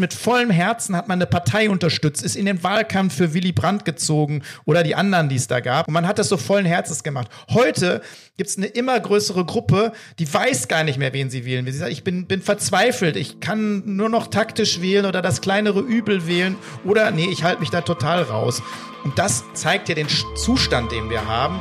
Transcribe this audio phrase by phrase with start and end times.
[0.00, 3.84] Mit vollem Herzen hat man eine Partei unterstützt, ist in den Wahlkampf für Willy Brandt
[3.84, 5.88] gezogen oder die anderen, die es da gab.
[5.88, 7.28] Und man hat das so vollen Herzens gemacht.
[7.50, 8.00] Heute
[8.36, 9.90] gibt es eine immer größere Gruppe,
[10.20, 11.66] die weiß gar nicht mehr, wen sie wählen.
[11.66, 15.80] Sie sagt, ich bin, bin verzweifelt, ich kann nur noch taktisch wählen oder das kleinere
[15.80, 16.54] Übel wählen
[16.84, 18.62] oder nee, ich halte mich da total raus.
[19.02, 20.06] Und das zeigt ja den
[20.36, 21.58] Zustand, den wir haben.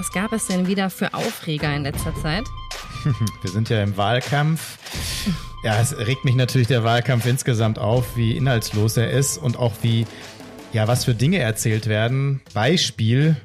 [0.00, 2.44] Was gab es denn wieder für Aufreger in letzter Zeit?
[3.42, 4.78] Wir sind ja im Wahlkampf.
[5.62, 9.74] Ja, es regt mich natürlich der Wahlkampf insgesamt auf, wie inhaltslos er ist und auch
[9.82, 10.06] wie,
[10.72, 12.40] ja, was für Dinge erzählt werden.
[12.54, 13.36] Beispiel,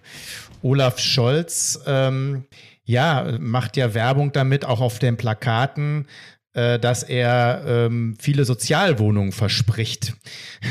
[0.62, 2.46] Olaf Scholz, ähm,
[2.86, 6.08] ja, macht ja Werbung damit, auch auf den Plakaten,
[6.56, 10.14] äh, dass er ähm, viele Sozialwohnungen verspricht.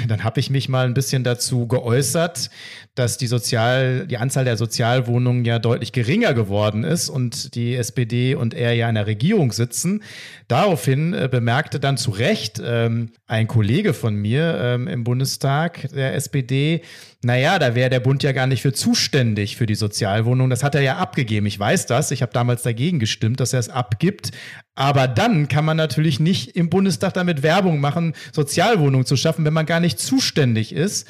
[0.08, 2.48] Dann habe ich mich mal ein bisschen dazu geäußert,
[2.94, 8.34] dass die Sozial, die Anzahl der Sozialwohnungen ja deutlich geringer geworden ist und die SPD
[8.34, 10.02] und er ja in der Regierung sitzen.
[10.46, 16.14] Daraufhin äh, bemerkte dann zu Recht ähm, ein Kollege von mir ähm, im Bundestag der
[16.14, 16.82] SPD,
[17.24, 20.50] naja, da wäre der Bund ja gar nicht für zuständig für die Sozialwohnung.
[20.50, 21.46] Das hat er ja abgegeben.
[21.46, 22.10] Ich weiß das.
[22.10, 24.30] Ich habe damals dagegen gestimmt, dass er es abgibt.
[24.74, 29.54] Aber dann kann man natürlich nicht im Bundestag damit Werbung machen, Sozialwohnungen zu schaffen, wenn
[29.54, 31.08] man gar nicht zuständig ist.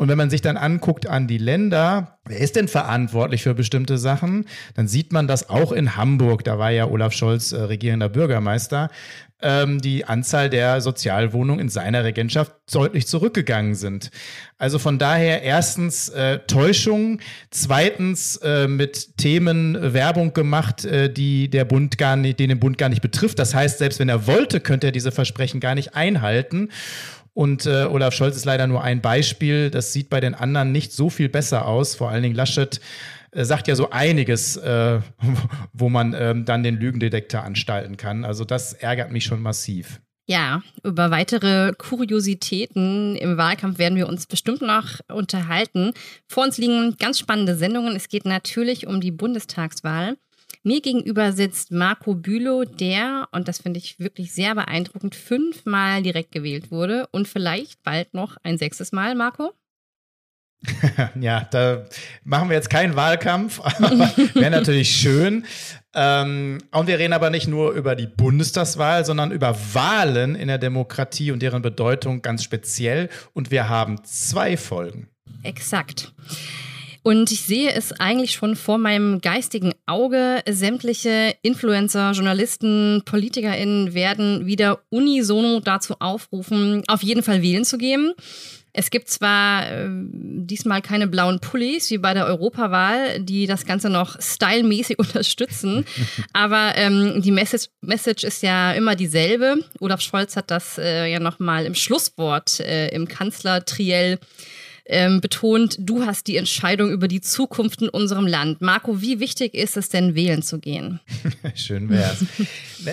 [0.00, 3.98] Und wenn man sich dann anguckt an die Länder, wer ist denn verantwortlich für bestimmte
[3.98, 8.08] Sachen, dann sieht man das auch in Hamburg, da war ja Olaf Scholz äh, regierender
[8.08, 8.88] Bürgermeister,
[9.42, 14.10] ähm, die Anzahl der Sozialwohnungen in seiner Regentschaft deutlich zurückgegangen sind.
[14.56, 21.66] Also von daher erstens äh, Täuschung, zweitens äh, mit Themen Werbung gemacht, äh, die der
[21.66, 23.38] Bund gar nicht, den den Bund gar nicht betrifft.
[23.38, 26.70] Das heißt, selbst wenn er wollte, könnte er diese Versprechen gar nicht einhalten.
[27.32, 29.70] Und äh, Olaf Scholz ist leider nur ein Beispiel.
[29.70, 31.94] Das sieht bei den anderen nicht so viel besser aus.
[31.94, 32.80] Vor allen Dingen Laschet
[33.30, 35.00] äh, sagt ja so einiges, äh,
[35.72, 38.24] wo man ähm, dann den Lügendetektor anstalten kann.
[38.24, 40.00] Also das ärgert mich schon massiv.
[40.30, 45.92] Ja, über weitere Kuriositäten im Wahlkampf werden wir uns bestimmt noch unterhalten.
[46.28, 47.96] Vor uns liegen ganz spannende Sendungen.
[47.96, 50.16] Es geht natürlich um die Bundestagswahl.
[50.62, 56.32] Mir gegenüber sitzt Marco Bülow, der, und das finde ich wirklich sehr beeindruckend, fünfmal direkt
[56.32, 59.52] gewählt wurde und vielleicht bald noch ein sechstes Mal, Marco?
[61.20, 61.86] ja, da
[62.24, 65.46] machen wir jetzt keinen Wahlkampf, aber wäre natürlich schön.
[65.94, 70.58] Ähm, und wir reden aber nicht nur über die Bundestagswahl, sondern über Wahlen in der
[70.58, 73.08] Demokratie und deren Bedeutung ganz speziell.
[73.32, 75.08] Und wir haben zwei Folgen.
[75.42, 76.12] Exakt.
[77.02, 80.42] Und ich sehe es eigentlich schon vor meinem geistigen Auge.
[80.48, 88.12] Sämtliche Influencer, Journalisten, PolitikerInnen werden wieder unisono dazu aufrufen, auf jeden Fall wählen zu gehen.
[88.72, 93.90] Es gibt zwar äh, diesmal keine blauen Pullis wie bei der Europawahl, die das Ganze
[93.90, 95.84] noch stylmäßig unterstützen,
[96.32, 99.64] aber ähm, die Message, Message ist ja immer dieselbe.
[99.80, 104.20] Olaf Scholz hat das äh, ja nochmal im Schlusswort äh, im Kanzlertriell
[104.90, 108.60] ähm, betont, du hast die Entscheidung über die Zukunft in unserem Land.
[108.60, 111.00] Marco, wie wichtig ist es denn, wählen zu gehen?
[111.54, 112.24] Schön wär's.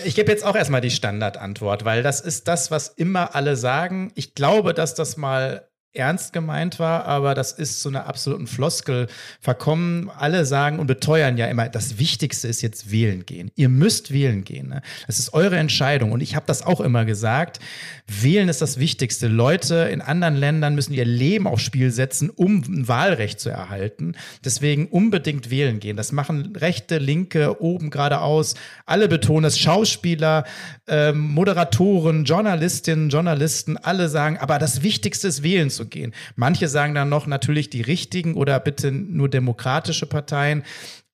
[0.05, 4.11] ich gebe jetzt auch erstmal die Standardantwort, weil das ist das, was immer alle sagen.
[4.15, 9.07] Ich glaube, dass das mal ernst gemeint war, aber das ist zu einer absoluten Floskel
[9.39, 10.09] verkommen.
[10.17, 13.51] Alle sagen und beteuern ja immer, das Wichtigste ist jetzt wählen gehen.
[13.55, 14.69] Ihr müsst wählen gehen.
[14.69, 14.81] Ne?
[15.05, 16.11] Das ist eure Entscheidung.
[16.11, 17.59] Und ich habe das auch immer gesagt.
[18.07, 19.27] Wählen ist das Wichtigste.
[19.27, 24.15] Leute in anderen Ländern müssen ihr Leben aufs Spiel setzen, um ein Wahlrecht zu erhalten.
[24.45, 25.97] Deswegen unbedingt wählen gehen.
[25.97, 28.55] Das machen Rechte, Linke, oben geradeaus.
[28.85, 29.57] Alle betonen es.
[29.57, 30.45] Schauspieler,
[30.87, 36.13] ähm, Moderatoren, Journalistinnen, Journalisten, alle sagen, aber das Wichtigste ist wählen zu gehen.
[36.35, 40.63] Manche sagen dann noch natürlich die richtigen oder bitte nur demokratische Parteien.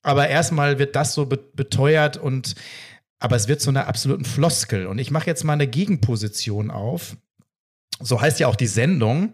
[0.01, 2.55] Aber erstmal wird das so beteuert und
[3.19, 4.85] aber es wird zu einer absoluten Floskel.
[4.85, 7.15] Und ich mache jetzt mal eine Gegenposition auf.
[8.01, 9.31] So heißt ja auch die Sendung.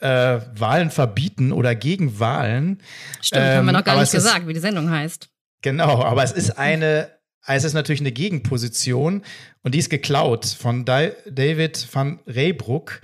[0.00, 2.82] Äh, Wahlen verbieten oder gegen Wahlen.
[3.20, 5.28] Stimmt, ähm, haben wir noch gar nicht gesagt, ist, wie die Sendung heißt.
[5.62, 7.10] Genau, aber es ist eine,
[7.46, 9.22] es ist natürlich eine Gegenposition
[9.62, 13.00] und die ist geklaut von David van Reybruck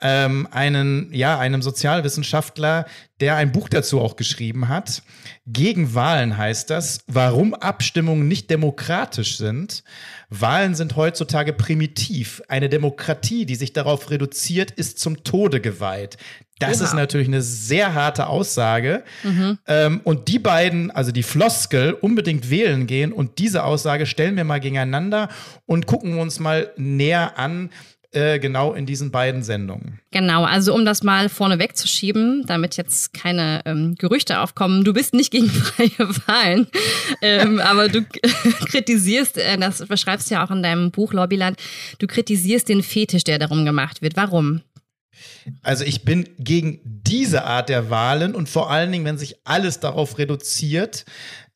[0.00, 2.86] ähm, einen, ja, einem Sozialwissenschaftler,
[3.20, 5.02] der ein Buch dazu auch geschrieben hat.
[5.46, 9.82] Gegen Wahlen heißt das, warum Abstimmungen nicht demokratisch sind.
[10.30, 12.42] Wahlen sind heutzutage primitiv.
[12.48, 16.16] Eine Demokratie, die sich darauf reduziert, ist zum Tode geweiht.
[16.58, 16.84] Das Oha.
[16.84, 19.04] ist natürlich eine sehr harte Aussage.
[19.22, 19.58] Mhm.
[19.66, 24.44] Ähm, und die beiden, also die Floskel, unbedingt wählen gehen und diese Aussage stellen wir
[24.44, 25.28] mal gegeneinander
[25.66, 27.70] und gucken uns mal näher an,
[28.10, 30.00] äh, genau in diesen beiden Sendungen.
[30.10, 35.12] Genau, also um das mal vorne wegzuschieben, damit jetzt keine ähm, Gerüchte aufkommen, du bist
[35.12, 35.90] nicht gegen freie
[36.26, 36.66] Wahlen,
[37.20, 38.02] ähm, aber du
[38.66, 41.58] kritisierst, äh, das beschreibst du ja auch in deinem Buch Lobbyland,
[41.98, 44.16] du kritisierst den Fetisch, der darum gemacht wird.
[44.16, 44.62] Warum?
[45.62, 49.80] Also ich bin gegen diese Art der Wahlen und vor allen Dingen, wenn sich alles
[49.80, 51.04] darauf reduziert,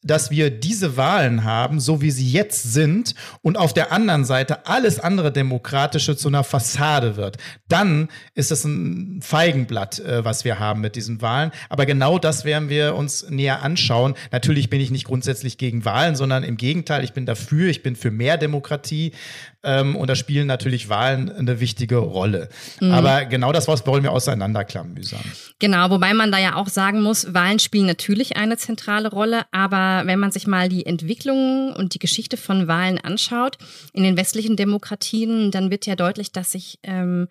[0.03, 4.67] dass wir diese Wahlen haben, so wie sie jetzt sind, und auf der anderen Seite
[4.67, 7.39] alles andere Demokratische zu einer Fassade wird.
[7.69, 11.53] Dann ist es ein Feigenblatt, äh, was wir haben mit diesen Wahlen.
[11.69, 14.15] Aber genau das werden wir uns näher anschauen.
[14.31, 17.97] Natürlich bin ich nicht grundsätzlich gegen Wahlen, sondern im Gegenteil, ich bin dafür, ich bin
[17.97, 19.13] für mehr Demokratie.
[19.65, 22.49] Ähm, und da spielen natürlich Wahlen eine wichtige Rolle.
[22.81, 22.93] Mhm.
[22.93, 25.21] Aber genau das was wollen wir auseinanderklammern, mühsam.
[25.59, 30.03] Genau, wobei man da ja auch sagen muss, Wahlen spielen natürlich eine zentrale Rolle, aber
[30.07, 33.59] wenn man sich mal die Entwicklung und die Geschichte von Wahlen anschaut,
[33.93, 37.29] in den westlichen Demokratien, dann wird ja deutlich, dass sich ähm,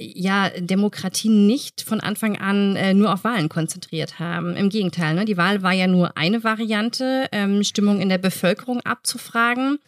[0.00, 4.56] ja, Demokratien nicht von Anfang an äh, nur auf Wahlen konzentriert haben.
[4.56, 5.24] Im Gegenteil, ne?
[5.24, 9.78] die Wahl war ja nur eine Variante, ähm, Stimmung in der Bevölkerung abzufragen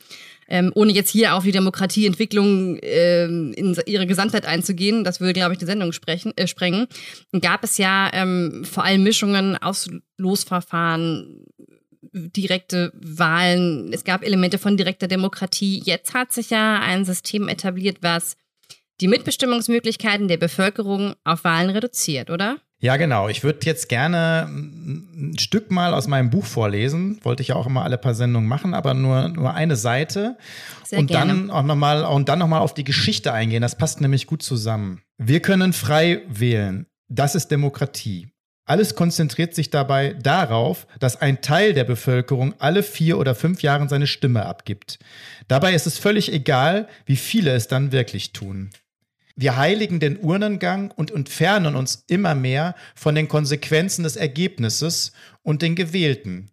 [0.53, 5.55] ähm, ohne jetzt hier auf die Demokratieentwicklung ähm, in ihre Gesamtheit einzugehen, das würde, glaube
[5.55, 6.89] ich, die Sendung sprechen, äh, sprengen,
[7.41, 9.89] gab es ja ähm, vor allem Mischungen aus
[10.19, 11.47] Losverfahren,
[12.13, 15.81] direkte Wahlen, es gab Elemente von direkter Demokratie.
[15.87, 18.37] Jetzt hat sich ja ein System etabliert, was
[19.01, 22.59] die Mitbestimmungsmöglichkeiten der Bevölkerung auf Wahlen reduziert, oder?
[22.83, 23.29] Ja, genau.
[23.29, 27.21] Ich würde jetzt gerne ein Stück mal aus meinem Buch vorlesen.
[27.23, 30.37] Wollte ich ja auch immer alle paar Sendungen machen, aber nur, nur eine Seite.
[30.83, 31.33] Sehr und gerne.
[31.33, 33.63] dann auch nochmal und dann nochmal auf die Geschichte eingehen.
[33.63, 35.01] Das passt nämlich gut zusammen.
[35.17, 36.87] Wir können frei wählen.
[37.09, 38.33] Das ist Demokratie.
[38.65, 43.89] Alles konzentriert sich dabei darauf, dass ein Teil der Bevölkerung alle vier oder fünf Jahre
[43.89, 44.99] seine Stimme abgibt.
[45.47, 48.71] Dabei ist es völlig egal, wie viele es dann wirklich tun.
[49.37, 55.13] Wir heiligen den Urnengang und entfernen uns immer mehr von den Konsequenzen des Ergebnisses
[55.43, 56.51] und den Gewählten.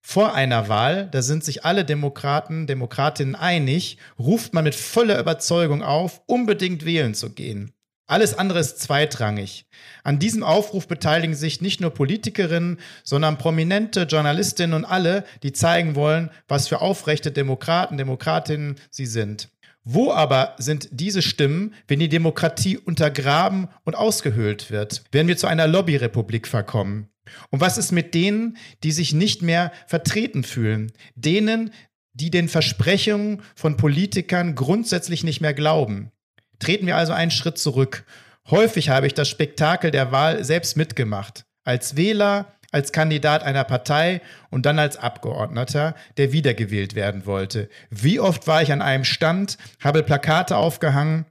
[0.00, 5.82] Vor einer Wahl, da sind sich alle Demokraten, Demokratinnen einig, ruft man mit voller Überzeugung
[5.82, 7.72] auf, unbedingt wählen zu gehen.
[8.08, 9.66] Alles andere ist zweitrangig.
[10.04, 15.96] An diesem Aufruf beteiligen sich nicht nur Politikerinnen, sondern prominente Journalistinnen und alle, die zeigen
[15.96, 19.48] wollen, was für aufrechte Demokraten, Demokratinnen sie sind.
[19.88, 25.46] Wo aber sind diese Stimmen, wenn die Demokratie untergraben und ausgehöhlt wird, wenn wir zu
[25.46, 27.08] einer Lobbyrepublik verkommen?
[27.50, 30.90] Und was ist mit denen, die sich nicht mehr vertreten fühlen?
[31.14, 31.70] Denen,
[32.14, 36.10] die den Versprechungen von Politikern grundsätzlich nicht mehr glauben?
[36.58, 38.04] Treten wir also einen Schritt zurück.
[38.50, 41.44] Häufig habe ich das Spektakel der Wahl selbst mitgemacht.
[41.62, 44.20] Als Wähler, als Kandidat einer Partei
[44.50, 47.68] und dann als Abgeordneter, der wiedergewählt werden wollte.
[47.90, 51.26] Wie oft war ich an einem Stand, habe Plakate aufgehangen,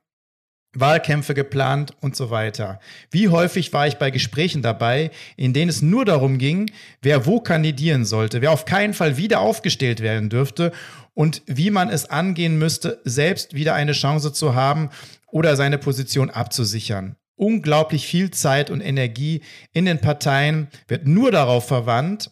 [0.76, 2.80] Wahlkämpfe geplant und so weiter.
[3.10, 6.70] Wie häufig war ich bei Gesprächen dabei, in denen es nur darum ging,
[7.02, 10.72] wer wo kandidieren sollte, wer auf keinen Fall wieder aufgestellt werden dürfte
[11.14, 14.90] und wie man es angehen müsste, selbst wieder eine Chance zu haben
[15.32, 19.42] oder seine Position abzusichern unglaublich viel Zeit und Energie
[19.74, 22.32] in den Parteien wird nur darauf verwandt,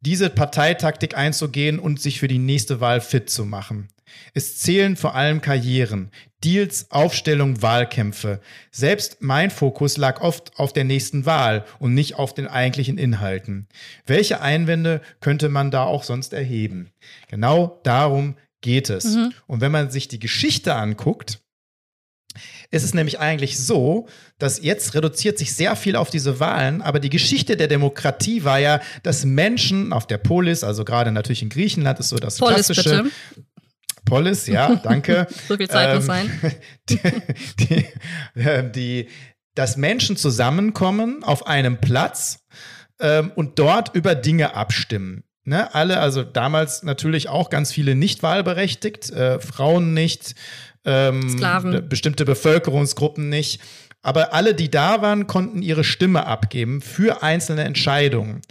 [0.00, 3.88] diese Parteitaktik einzugehen und sich für die nächste Wahl fit zu machen.
[4.32, 6.10] Es zählen vor allem Karrieren,
[6.44, 8.40] Deals, Aufstellung, Wahlkämpfe.
[8.70, 13.68] Selbst mein Fokus lag oft auf der nächsten Wahl und nicht auf den eigentlichen Inhalten.
[14.06, 16.90] Welche Einwände könnte man da auch sonst erheben?
[17.28, 19.16] Genau darum geht es.
[19.16, 19.32] Mhm.
[19.46, 21.40] Und wenn man sich die Geschichte anguckt,
[22.70, 24.08] ist es nämlich eigentlich so,
[24.38, 28.58] dass jetzt reduziert sich sehr viel auf diese Wahlen, aber die Geschichte der Demokratie war
[28.58, 32.66] ja, dass Menschen auf der Polis, also gerade natürlich in Griechenland ist so das Polis,
[32.66, 33.04] klassische.
[33.04, 33.10] Bitte.
[34.04, 35.26] Polis, ja, danke.
[35.48, 36.30] so viel Zeit ähm, muss sein.
[36.88, 36.98] Die,
[37.60, 39.08] die, äh, die,
[39.54, 42.46] dass Menschen zusammenkommen auf einem Platz
[43.00, 45.24] ähm, und dort über Dinge abstimmen.
[45.44, 50.34] Ne, alle, also damals natürlich auch ganz viele nicht wahlberechtigt, äh, Frauen nicht,
[50.84, 51.88] ähm, Sklaven.
[51.88, 53.60] bestimmte Bevölkerungsgruppen nicht.
[54.02, 58.42] Aber alle, die da waren, konnten ihre Stimme abgeben für einzelne Entscheidungen.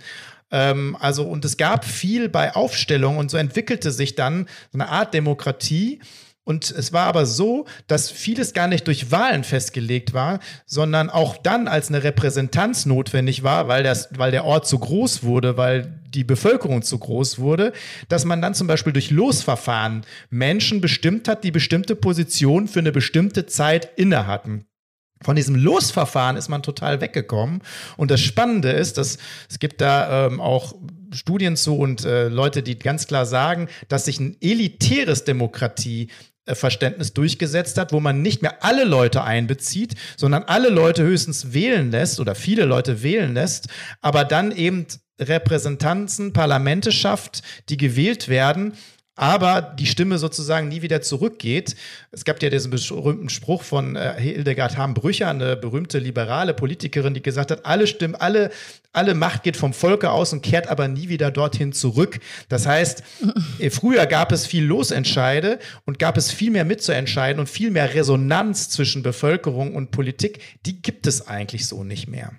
[0.51, 4.89] Ähm, also, und es gab viel bei Aufstellung und so entwickelte sich dann so eine
[4.89, 5.99] Art Demokratie,
[6.47, 11.35] und es war aber so, dass vieles gar nicht durch Wahlen festgelegt war, sondern auch
[11.35, 15.99] dann als eine Repräsentanz notwendig war, weil, das, weil der Ort zu groß wurde, weil
[16.07, 17.73] die Bevölkerung zu groß wurde,
[18.07, 22.93] dass man dann zum Beispiel durch Losverfahren Menschen bestimmt hat, die bestimmte Positionen für eine
[22.93, 24.67] bestimmte Zeit inne hatten.
[25.23, 27.61] Von diesem Losverfahren ist man total weggekommen.
[27.97, 29.17] Und das Spannende ist, dass
[29.49, 30.75] es gibt da ähm, auch
[31.11, 36.09] Studien zu und äh, Leute, die ganz klar sagen, dass sich ein elitäres Demokratie
[36.55, 41.91] Verständnis durchgesetzt hat, wo man nicht mehr alle Leute einbezieht, sondern alle Leute höchstens wählen
[41.91, 43.67] lässt oder viele Leute wählen lässt,
[44.01, 44.87] aber dann eben
[45.19, 48.73] Repräsentanzen, Parlamente schafft, die gewählt werden,
[49.17, 51.75] aber die Stimme sozusagen nie wieder zurückgeht.
[52.11, 57.23] Es gab ja diesen berühmten Spruch von äh, Hildegard Hamm-Brücher, eine berühmte liberale Politikerin, die
[57.23, 58.51] gesagt hat, alle Stimmen, alle,
[58.93, 62.19] alle Macht geht vom Volke aus und kehrt aber nie wieder dorthin zurück.
[62.47, 63.03] Das heißt,
[63.59, 67.95] äh, früher gab es viel Losentscheide und gab es viel mehr mitzuentscheiden und viel mehr
[67.95, 70.39] Resonanz zwischen Bevölkerung und Politik.
[70.67, 72.33] Die gibt es eigentlich so nicht mehr.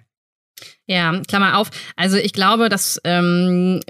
[0.86, 1.70] Ja, Klammer auf.
[1.96, 3.80] Also ich glaube, das ähm,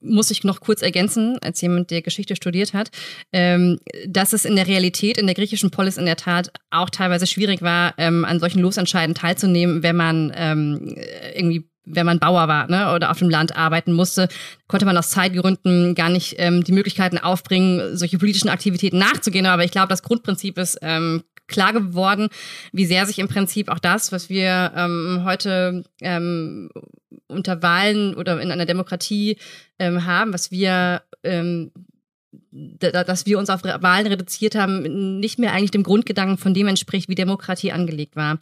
[0.00, 2.90] muss ich noch kurz ergänzen, als jemand, der Geschichte studiert hat,
[3.32, 7.26] ähm, dass es in der Realität, in der griechischen Polis in der Tat auch teilweise
[7.26, 10.96] schwierig war, ähm, an solchen Losentscheiden teilzunehmen, wenn man ähm,
[11.34, 14.28] irgendwie wenn man Bauer war ne, oder auf dem Land arbeiten musste,
[14.66, 19.46] konnte man aus Zeitgründen gar nicht ähm, die Möglichkeiten aufbringen, solche politischen Aktivitäten nachzugehen.
[19.46, 22.28] Aber ich glaube, das Grundprinzip ist ähm, klar geworden,
[22.72, 26.70] wie sehr sich im Prinzip auch das, was wir ähm, heute ähm,
[27.26, 29.38] unter Wahlen oder in einer Demokratie
[29.78, 31.72] ähm, haben, was wir ähm,
[32.50, 37.08] dass wir uns auf Wahlen reduziert haben, nicht mehr eigentlich dem Grundgedanken von dem entspricht,
[37.08, 38.40] wie Demokratie angelegt war.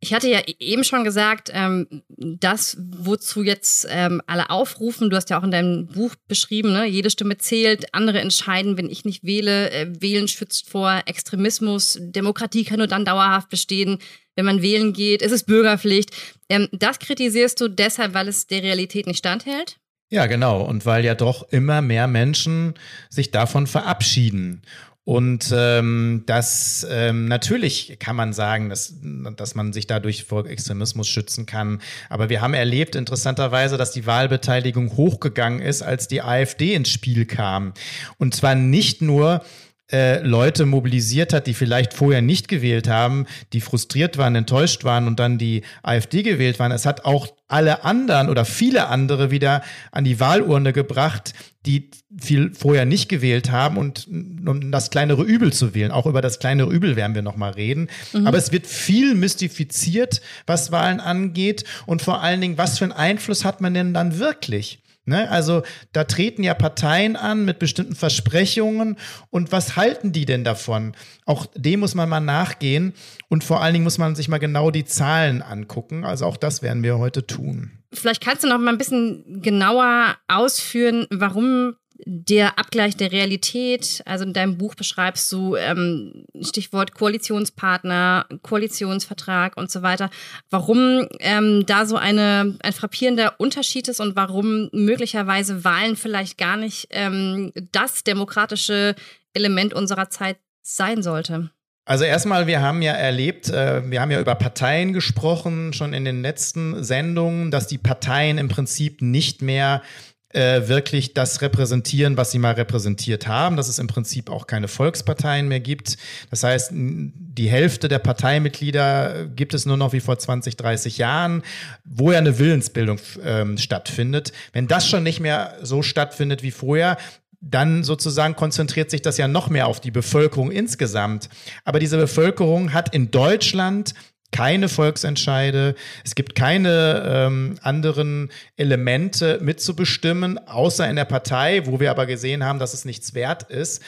[0.00, 5.16] Ich hatte ja e-, eben schon gesagt, ähm, das, wozu jetzt ähm, alle aufrufen, du
[5.16, 6.86] hast ja auch in deinem Buch beschrieben, ne?
[6.86, 12.64] jede Stimme zählt, andere entscheiden, wenn ich nicht wähle, äh, wählen schützt vor Extremismus, Demokratie
[12.64, 13.98] kann nur dann dauerhaft bestehen,
[14.36, 16.10] wenn man wählen geht, es ist Bürgerpflicht.
[16.48, 19.78] Ähm, das kritisierst du deshalb, weil es der Realität nicht standhält?
[20.08, 20.62] Ja, genau.
[20.62, 22.74] Und weil ja doch immer mehr Menschen
[23.10, 24.62] sich davon verabschieden.
[25.06, 28.92] Und ähm, das ähm, natürlich kann man sagen, dass,
[29.36, 31.80] dass man sich dadurch vor Extremismus schützen kann.
[32.08, 37.24] Aber wir haben erlebt, interessanterweise, dass die Wahlbeteiligung hochgegangen ist, als die AfD ins Spiel
[37.24, 37.72] kam.
[38.18, 39.44] Und zwar nicht nur
[39.92, 45.06] äh, Leute mobilisiert hat, die vielleicht vorher nicht gewählt haben, die frustriert waren, enttäuscht waren
[45.06, 46.72] und dann die AfD gewählt waren.
[46.72, 49.62] Es hat auch alle anderen oder viele andere wieder
[49.92, 51.32] an die Wahlurne gebracht,
[51.64, 55.90] die viel vorher nicht gewählt haben und um das kleinere Übel zu wählen.
[55.90, 57.88] Auch über das kleinere Übel werden wir noch mal reden.
[58.12, 58.26] Mhm.
[58.26, 62.92] Aber es wird viel mystifiziert, was Wahlen angeht und vor allen Dingen, was für einen
[62.92, 64.80] Einfluss hat man denn dann wirklich?
[65.06, 65.30] Ne?
[65.30, 68.96] Also da treten ja Parteien an mit bestimmten Versprechungen
[69.30, 70.96] und was halten die denn davon?
[71.24, 72.92] Auch dem muss man mal nachgehen
[73.28, 76.04] und vor allen Dingen muss man sich mal genau die Zahlen angucken.
[76.04, 77.78] Also auch das werden wir heute tun.
[77.92, 84.24] Vielleicht kannst du noch mal ein bisschen genauer ausführen, warum der Abgleich der Realität, also
[84.24, 90.10] in deinem Buch beschreibst du ähm, Stichwort Koalitionspartner, Koalitionsvertrag und so weiter,
[90.50, 96.56] warum ähm, da so eine, ein frappierender Unterschied ist und warum möglicherweise Wahlen vielleicht gar
[96.56, 98.94] nicht ähm, das demokratische
[99.32, 101.50] Element unserer Zeit sein sollte.
[101.88, 106.04] Also erstmal, wir haben ja erlebt, äh, wir haben ja über Parteien gesprochen, schon in
[106.04, 109.82] den letzten Sendungen, dass die Parteien im Prinzip nicht mehr
[110.30, 114.68] äh, wirklich das repräsentieren, was sie mal repräsentiert haben, dass es im Prinzip auch keine
[114.68, 115.96] Volksparteien mehr gibt.
[116.30, 121.42] Das heißt, die Hälfte der Parteimitglieder gibt es nur noch wie vor 20, 30 Jahren,
[121.84, 124.32] wo ja eine Willensbildung ähm, stattfindet.
[124.52, 126.96] Wenn das schon nicht mehr so stattfindet wie vorher,
[127.40, 131.28] dann sozusagen konzentriert sich das ja noch mehr auf die Bevölkerung insgesamt.
[131.64, 133.94] Aber diese Bevölkerung hat in Deutschland
[134.32, 141.90] keine Volksentscheide, es gibt keine ähm, anderen Elemente mitzubestimmen, außer in der Partei, wo wir
[141.90, 143.82] aber gesehen haben, dass es nichts wert ist.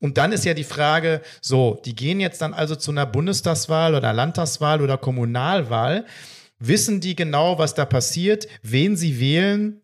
[0.00, 3.94] Und dann ist ja die Frage, so, die gehen jetzt dann also zu einer Bundestagswahl
[3.94, 6.06] oder Landtagswahl oder Kommunalwahl.
[6.58, 9.81] Wissen die genau, was da passiert, wen sie wählen?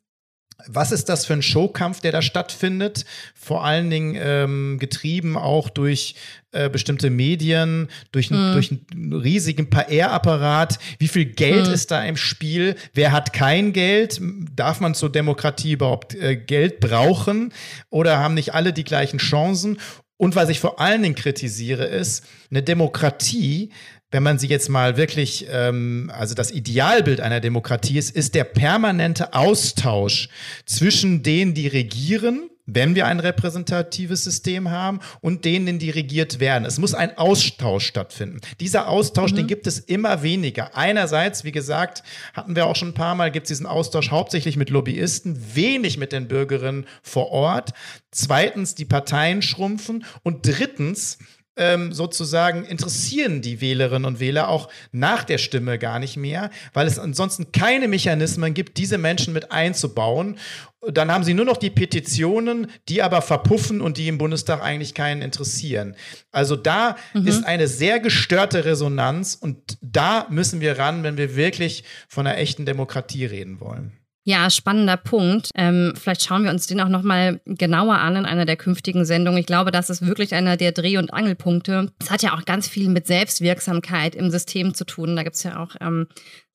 [0.66, 3.04] Was ist das für ein Showkampf, der da stattfindet?
[3.34, 6.16] Vor allen Dingen ähm, getrieben auch durch
[6.50, 8.54] äh, bestimmte Medien, durch, mhm.
[8.54, 10.80] durch einen riesigen PR-Apparat.
[10.98, 11.72] Wie viel Geld mhm.
[11.72, 12.74] ist da im Spiel?
[12.92, 14.20] Wer hat kein Geld?
[14.56, 17.52] Darf man zur Demokratie überhaupt äh, Geld brauchen?
[17.88, 19.78] Oder haben nicht alle die gleichen Chancen?
[20.18, 23.70] Und was ich vor allen Dingen kritisiere, ist, eine Demokratie
[24.10, 28.44] wenn man sie jetzt mal wirklich, ähm, also das Idealbild einer Demokratie ist, ist der
[28.44, 30.28] permanente Austausch
[30.64, 36.64] zwischen denen, die regieren, wenn wir ein repräsentatives System haben, und denen, die regiert werden.
[36.64, 38.40] Es muss ein Austausch stattfinden.
[38.60, 39.36] Dieser Austausch, mhm.
[39.36, 40.76] den gibt es immer weniger.
[40.76, 42.02] Einerseits, wie gesagt,
[42.34, 45.96] hatten wir auch schon ein paar Mal, gibt es diesen Austausch hauptsächlich mit Lobbyisten, wenig
[45.96, 47.70] mit den Bürgerinnen vor Ort.
[48.10, 50.04] Zweitens, die Parteien schrumpfen.
[50.22, 51.18] Und drittens,
[51.58, 56.86] ähm, sozusagen interessieren die Wählerinnen und Wähler auch nach der Stimme gar nicht mehr, weil
[56.86, 60.38] es ansonsten keine Mechanismen gibt, diese Menschen mit einzubauen.
[60.86, 64.94] Dann haben sie nur noch die Petitionen, die aber verpuffen und die im Bundestag eigentlich
[64.94, 65.96] keinen interessieren.
[66.30, 67.26] Also da mhm.
[67.26, 72.38] ist eine sehr gestörte Resonanz und da müssen wir ran, wenn wir wirklich von einer
[72.38, 73.98] echten Demokratie reden wollen.
[74.28, 75.48] Ja, spannender Punkt.
[75.54, 79.40] Ähm, vielleicht schauen wir uns den auch nochmal genauer an in einer der künftigen Sendungen.
[79.40, 81.90] Ich glaube, das ist wirklich einer der Dreh- und Angelpunkte.
[81.98, 85.16] Es hat ja auch ganz viel mit Selbstwirksamkeit im System zu tun.
[85.16, 86.08] Da gibt es ja auch ähm,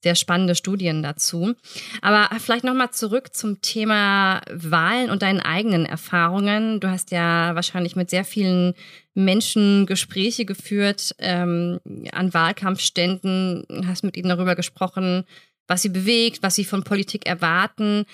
[0.03, 1.56] sehr spannende Studien dazu.
[2.03, 6.80] Aber vielleicht nochmal zurück zum Thema Wahlen und deinen eigenen Erfahrungen.
[6.80, 8.75] Du hast ja wahrscheinlich mit sehr vielen
[9.15, 11.80] Menschen Gespräche geführt ähm,
[12.12, 15.24] an Wahlkampfständen, hast mit ihnen darüber gesprochen,
[15.67, 18.05] was sie bewegt, was sie von Politik erwarten.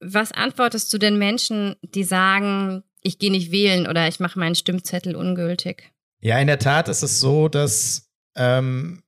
[0.00, 4.54] Was antwortest du den Menschen, die sagen, ich gehe nicht wählen oder ich mache meinen
[4.54, 5.92] Stimmzettel ungültig?
[6.20, 9.02] Ja, in der Tat ist es so, dass ähm,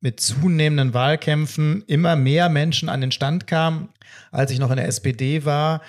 [0.00, 3.88] mit zunehmenden Wahlkämpfen immer mehr Menschen an den Stand kamen,
[4.30, 5.82] als ich noch in der SPD war,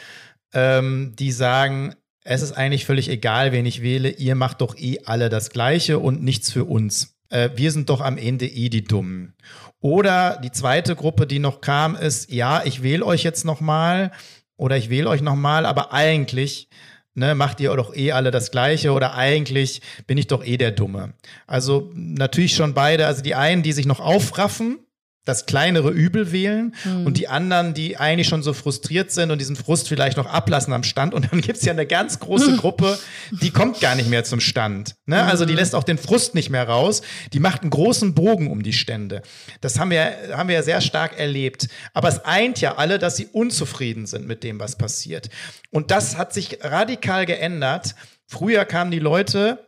[0.54, 5.00] ähm, die sagen, es ist eigentlich völlig egal, wen ich wähle, ihr macht doch eh
[5.06, 7.17] alle das Gleiche und nichts für uns.
[7.30, 9.34] Äh, wir sind doch am Ende eh die Dummen.
[9.80, 14.12] Oder die zweite Gruppe, die noch kam, ist, ja, ich wähle euch jetzt nochmal
[14.56, 16.70] oder ich wähle euch nochmal, aber eigentlich
[17.14, 20.72] ne, macht ihr doch eh alle das Gleiche oder eigentlich bin ich doch eh der
[20.72, 21.14] Dumme.
[21.46, 24.80] Also natürlich schon beide, also die einen, die sich noch aufraffen
[25.28, 27.06] das kleinere Übel wählen mhm.
[27.06, 30.72] und die anderen, die eigentlich schon so frustriert sind und diesen Frust vielleicht noch ablassen
[30.74, 31.14] am Stand.
[31.14, 32.98] Und dann gibt es ja eine ganz große Gruppe,
[33.32, 34.96] die kommt gar nicht mehr zum Stand.
[35.06, 35.22] Ne?
[35.24, 35.60] Also die hm.
[35.60, 37.02] lässt auch den Frust nicht mehr raus.
[37.34, 39.22] Die macht einen großen Bogen um die Stände.
[39.60, 41.68] Das haben wir, haben wir ja sehr stark erlebt.
[41.94, 45.30] Aber es eint ja alle, dass sie unzufrieden sind mit dem, was passiert.
[45.72, 47.96] Und das hat sich radikal geändert.
[48.28, 49.68] Früher kamen die Leute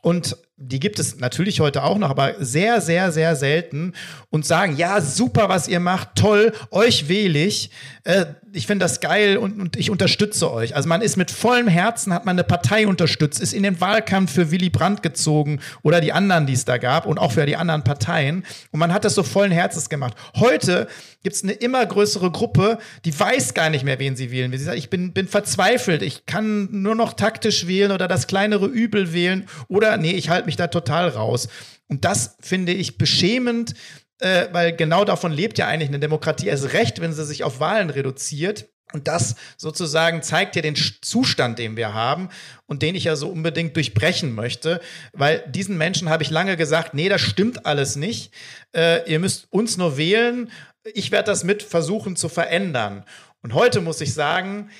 [0.00, 3.94] und die gibt es natürlich heute auch noch, aber sehr, sehr, sehr selten
[4.30, 7.70] und sagen, ja, super, was ihr macht, toll, euch wähle ich,
[8.04, 10.76] äh, ich finde das geil und, und, ich unterstütze euch.
[10.76, 14.32] Also man ist mit vollem Herzen, hat man eine Partei unterstützt, ist in den Wahlkampf
[14.32, 17.56] für Willy Brandt gezogen oder die anderen, die es da gab und auch für die
[17.56, 20.14] anderen Parteien und man hat das so vollen Herzens gemacht.
[20.36, 20.86] Heute
[21.22, 24.50] gibt es eine immer größere Gruppe, die weiß gar nicht mehr, wen sie wählen.
[24.52, 28.66] Sie sagt, ich bin, bin verzweifelt, ich kann nur noch taktisch wählen oder das kleinere
[28.66, 31.48] Übel wählen oder nee, ich halte mich mich da total raus.
[31.88, 33.74] Und das finde ich beschämend,
[34.18, 37.60] äh, weil genau davon lebt ja eigentlich eine Demokratie erst recht, wenn sie sich auf
[37.60, 38.68] Wahlen reduziert.
[38.92, 42.28] Und das sozusagen zeigt ja den Zustand, den wir haben
[42.66, 44.82] und den ich ja so unbedingt durchbrechen möchte,
[45.14, 48.32] weil diesen Menschen habe ich lange gesagt, nee, das stimmt alles nicht.
[48.76, 50.50] Äh, ihr müsst uns nur wählen.
[50.92, 53.04] Ich werde das mit versuchen zu verändern.
[53.40, 54.70] Und heute muss ich sagen,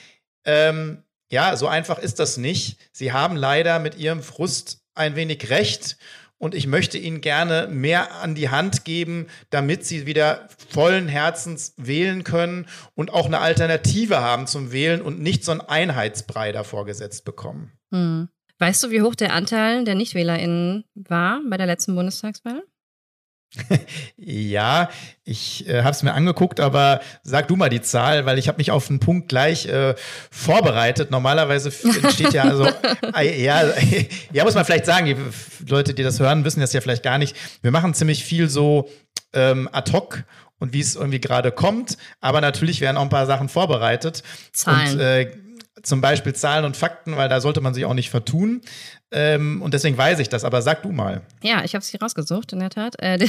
[0.44, 2.76] ähm, ja, so einfach ist das nicht.
[2.92, 5.96] Sie haben leider mit ihrem Frust ein wenig recht
[6.42, 11.72] und ich möchte Ihnen gerne mehr an die Hand geben, damit Sie wieder vollen Herzens
[11.76, 16.85] wählen können und auch eine Alternative haben zum Wählen und nicht so einen Einheitsbrei davor
[16.85, 17.70] gesetzt bekommen.
[17.92, 18.28] Hm.
[18.59, 22.62] Weißt du, wie hoch der Anteil der NichtwählerInnen war bei der letzten Bundestagswahl?
[24.16, 24.88] Ja,
[25.24, 28.58] ich äh, habe es mir angeguckt, aber sag du mal die Zahl, weil ich habe
[28.58, 29.94] mich auf einen Punkt gleich äh,
[30.30, 31.10] vorbereitet.
[31.10, 32.66] Normalerweise steht ja also
[33.16, 33.62] äh, ja,
[34.32, 35.16] ja muss man vielleicht sagen, die
[35.70, 37.36] Leute, die das hören, wissen das ja vielleicht gar nicht.
[37.60, 38.88] Wir machen ziemlich viel so
[39.34, 40.24] ähm, ad hoc
[40.58, 44.22] und wie es irgendwie gerade kommt, aber natürlich werden auch ein paar Sachen vorbereitet.
[44.52, 44.92] Zahlen.
[44.92, 45.36] Und, äh,
[45.82, 48.60] zum Beispiel Zahlen und Fakten, weil da sollte man sich auch nicht vertun.
[49.10, 51.22] Ähm, und deswegen weiß ich das, aber sag du mal.
[51.42, 53.00] Ja, ich habe es hier rausgesucht, in der Tat.
[53.00, 53.28] Äh, der,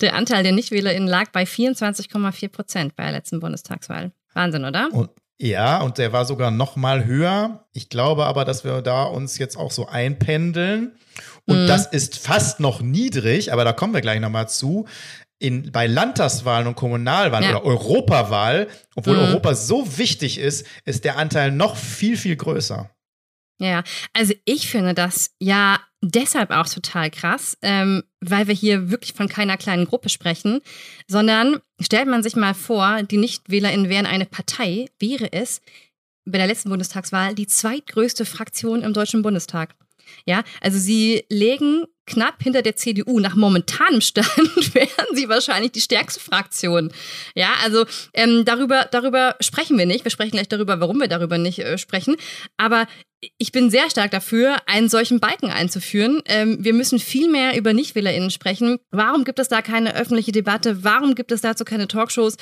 [0.00, 4.12] der, Anteil der NichtwählerInnen lag bei 24,4 Prozent bei der letzten Bundestagswahl.
[4.32, 4.88] Wahnsinn, oder?
[4.92, 7.66] Und, ja, und der war sogar noch mal höher.
[7.72, 10.92] Ich glaube aber, dass wir da uns jetzt auch so einpendeln.
[11.46, 11.66] Und mhm.
[11.66, 14.86] das ist fast noch niedrig, aber da kommen wir gleich nochmal zu
[15.38, 17.56] in, bei Landtagswahlen und Kommunalwahlen ja.
[17.56, 19.24] oder Europawahl, obwohl mhm.
[19.24, 22.90] Europa so wichtig ist, ist der Anteil noch viel, viel größer.
[23.58, 29.12] Ja, also ich finde das ja deshalb auch total krass, ähm, weil wir hier wirklich
[29.14, 30.60] von keiner kleinen Gruppe sprechen,
[31.06, 35.60] sondern stellt man sich mal vor, die NichtwählerInnen wären eine Partei, wäre es
[36.24, 39.74] bei der letzten Bundestagswahl die zweitgrößte Fraktion im Deutschen Bundestag.
[40.26, 43.20] Ja, also sie legen knapp hinter der CDU.
[43.20, 44.28] Nach momentanem Stand
[44.74, 46.92] wären sie wahrscheinlich die stärkste Fraktion.
[47.34, 50.04] Ja, also ähm, darüber, darüber sprechen wir nicht.
[50.04, 52.16] Wir sprechen gleich darüber, warum wir darüber nicht äh, sprechen.
[52.56, 52.86] Aber
[53.38, 56.20] ich bin sehr stark dafür, einen solchen Balken einzuführen.
[56.26, 58.78] Ähm, wir müssen viel mehr über NichtwählerInnen sprechen.
[58.90, 60.84] Warum gibt es da keine öffentliche Debatte?
[60.84, 62.36] Warum gibt es dazu keine Talkshows?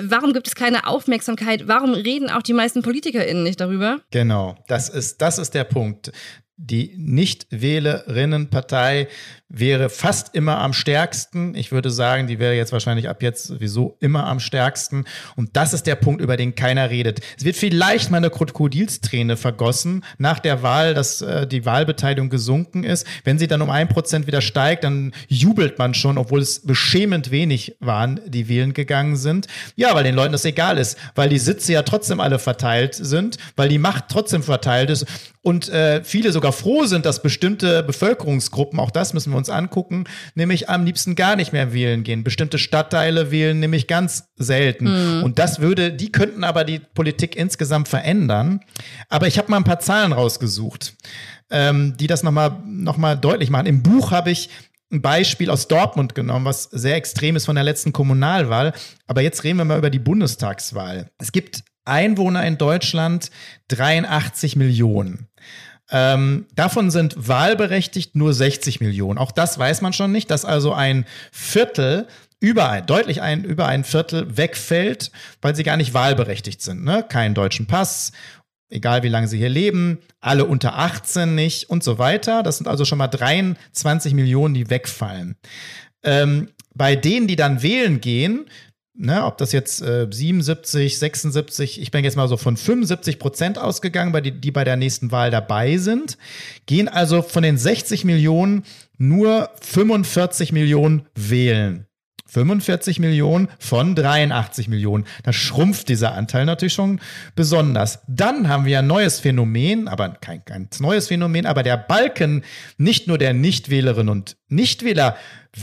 [0.00, 1.68] Warum gibt es keine Aufmerksamkeit?
[1.68, 4.00] Warum reden auch die meisten PolitikerInnen nicht darüber?
[4.10, 6.10] Genau, das ist, das ist der Punkt
[6.58, 9.08] die Nichtwählerinnenpartei
[9.48, 11.54] wäre fast immer am stärksten.
[11.54, 15.04] Ich würde sagen, die wäre jetzt wahrscheinlich ab jetzt sowieso immer am stärksten.
[15.36, 17.20] Und das ist der Punkt, über den keiner redet.
[17.36, 22.84] Es wird vielleicht mal eine Krokodilsträne vergossen nach der Wahl, dass äh, die Wahlbeteiligung gesunken
[22.84, 23.06] ist.
[23.22, 27.30] Wenn sie dann um ein Prozent wieder steigt, dann jubelt man schon, obwohl es beschämend
[27.30, 29.46] wenig waren, die wählen gegangen sind.
[29.76, 33.36] Ja, weil den Leuten das egal ist, weil die Sitze ja trotzdem alle verteilt sind,
[33.54, 35.06] weil die Macht trotzdem verteilt ist
[35.46, 40.04] und äh, viele sogar froh sind, dass bestimmte Bevölkerungsgruppen, auch das müssen wir uns angucken,
[40.34, 42.24] nämlich am liebsten gar nicht mehr wählen gehen.
[42.24, 45.18] Bestimmte Stadtteile wählen nämlich ganz selten.
[45.18, 45.22] Mhm.
[45.24, 48.60] Und das würde, die könnten aber die Politik insgesamt verändern.
[49.08, 50.94] Aber ich habe mal ein paar Zahlen rausgesucht,
[51.50, 53.66] ähm, die das nochmal noch mal deutlich machen.
[53.66, 54.50] Im Buch habe ich
[54.92, 58.72] ein Beispiel aus Dortmund genommen, was sehr extrem ist von der letzten Kommunalwahl.
[59.06, 61.10] Aber jetzt reden wir mal über die Bundestagswahl.
[61.18, 63.30] Es gibt Einwohner in Deutschland
[63.68, 65.28] 83 Millionen.
[65.90, 69.18] Ähm, davon sind wahlberechtigt nur 60 Millionen.
[69.18, 72.08] Auch das weiß man schon nicht, dass also ein Viertel
[72.40, 76.84] über ein, deutlich ein, über ein Viertel wegfällt, weil sie gar nicht wahlberechtigt sind.
[76.84, 77.04] Ne?
[77.08, 78.12] Keinen deutschen Pass,
[78.68, 82.42] egal wie lange sie hier leben, alle unter 18 nicht und so weiter.
[82.42, 85.36] Das sind also schon mal 23 Millionen, die wegfallen.
[86.02, 88.46] Ähm, bei denen, die dann wählen gehen,
[88.96, 93.58] ne, ob das jetzt äh, 77, 76, ich bin jetzt mal so von 75 Prozent
[93.58, 96.18] ausgegangen, bei die, die bei der nächsten Wahl dabei sind,
[96.66, 98.64] gehen also von den 60 Millionen
[98.98, 101.86] nur 45 Millionen wählen.
[102.28, 105.06] 45 Millionen von 83 Millionen.
[105.22, 107.00] Da schrumpft dieser Anteil natürlich schon
[107.36, 108.00] besonders.
[108.08, 112.42] Dann haben wir ein neues Phänomen, aber kein ganz neues Phänomen, aber der Balken
[112.78, 115.16] nicht nur der Nichtwählerinnen und Nichtwähler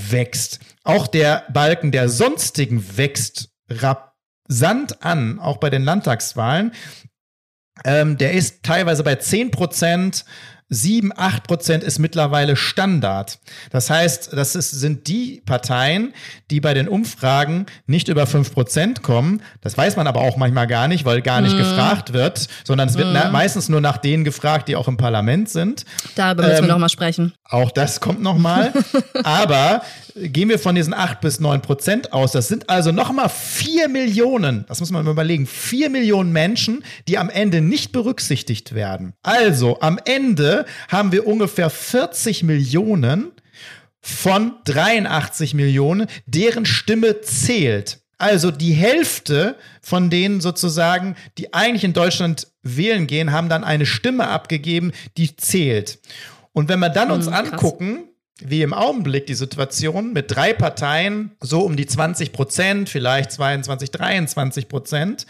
[0.10, 6.74] wächst, auch der Balken der Sonstigen wächst rasant an, auch bei den Landtagswahlen.
[7.86, 10.26] Ähm, der ist teilweise bei 10 Prozent
[10.74, 13.40] 7, 8 Prozent ist mittlerweile Standard.
[13.70, 16.14] Das heißt, das ist, sind die Parteien,
[16.50, 19.42] die bei den Umfragen nicht über 5 Prozent kommen.
[19.62, 21.60] Das weiß man aber auch manchmal gar nicht, weil gar nicht mm.
[21.60, 23.32] gefragt wird, sondern es wird mm.
[23.32, 25.86] meistens nur nach denen gefragt, die auch im Parlament sind.
[26.16, 27.34] Darüber müssen ähm, wir noch mal sprechen.
[27.44, 28.74] Auch das kommt noch mal.
[29.24, 29.84] aber
[30.16, 32.32] gehen wir von diesen 8 bis 9 Prozent aus.
[32.32, 37.18] Das sind also noch mal 4 Millionen, das muss man überlegen, 4 Millionen Menschen, die
[37.18, 39.14] am Ende nicht berücksichtigt werden.
[39.24, 43.32] Also am Ende haben wir ungefähr 40 Millionen
[44.02, 48.00] von 83 Millionen, deren Stimme zählt.
[48.18, 53.86] Also die Hälfte von denen sozusagen, die eigentlich in Deutschland wählen gehen, haben dann eine
[53.86, 56.00] Stimme abgegeben, die zählt.
[56.54, 58.04] Und wenn wir dann uns hm, angucken,
[58.42, 63.92] wie im Augenblick die Situation mit drei Parteien, so um die 20 Prozent, vielleicht 22,
[63.92, 65.26] 23 Prozent,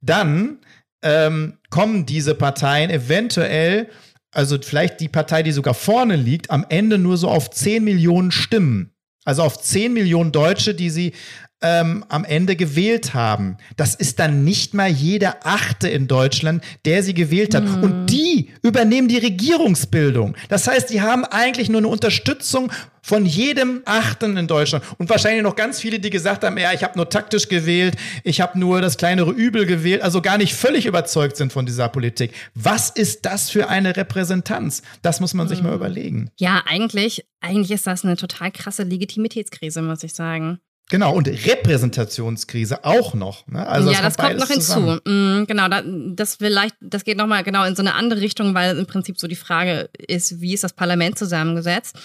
[0.00, 0.58] dann
[1.02, 3.88] ähm, kommen diese Parteien eventuell
[4.32, 8.30] also vielleicht die Partei, die sogar vorne liegt, am Ende nur so auf 10 Millionen
[8.30, 8.90] Stimmen.
[9.24, 11.12] Also auf 10 Millionen Deutsche, die sie
[11.62, 13.56] ähm, am Ende gewählt haben.
[13.76, 17.64] Das ist dann nicht mal jeder Achte in Deutschland, der sie gewählt hat.
[17.64, 17.82] Mhm.
[17.82, 20.36] Und die übernehmen die Regierungsbildung.
[20.48, 22.70] Das heißt, die haben eigentlich nur eine Unterstützung
[23.02, 24.84] von jedem Achten in Deutschland.
[24.98, 28.40] Und wahrscheinlich noch ganz viele, die gesagt haben, ja, ich habe nur taktisch gewählt, ich
[28.40, 32.32] habe nur das kleinere Übel gewählt, also gar nicht völlig überzeugt sind von dieser Politik.
[32.54, 34.82] Was ist das für eine Repräsentanz?
[35.02, 35.68] Das muss man sich mhm.
[35.68, 36.30] mal überlegen.
[36.38, 40.60] Ja, eigentlich, eigentlich ist das eine total krasse Legitimitätskrise, muss ich sagen.
[40.92, 43.46] Genau, und Repräsentationskrise auch noch.
[43.46, 43.66] Ne?
[43.66, 45.00] Also ja, das, kommt noch hinzu.
[45.06, 45.66] Mm, genau,
[46.14, 49.26] das vielleicht, das geht nochmal genau in so eine andere Richtung, weil im Prinzip so
[49.26, 51.96] die Frage ist, wie ist das Parlament zusammengesetzt?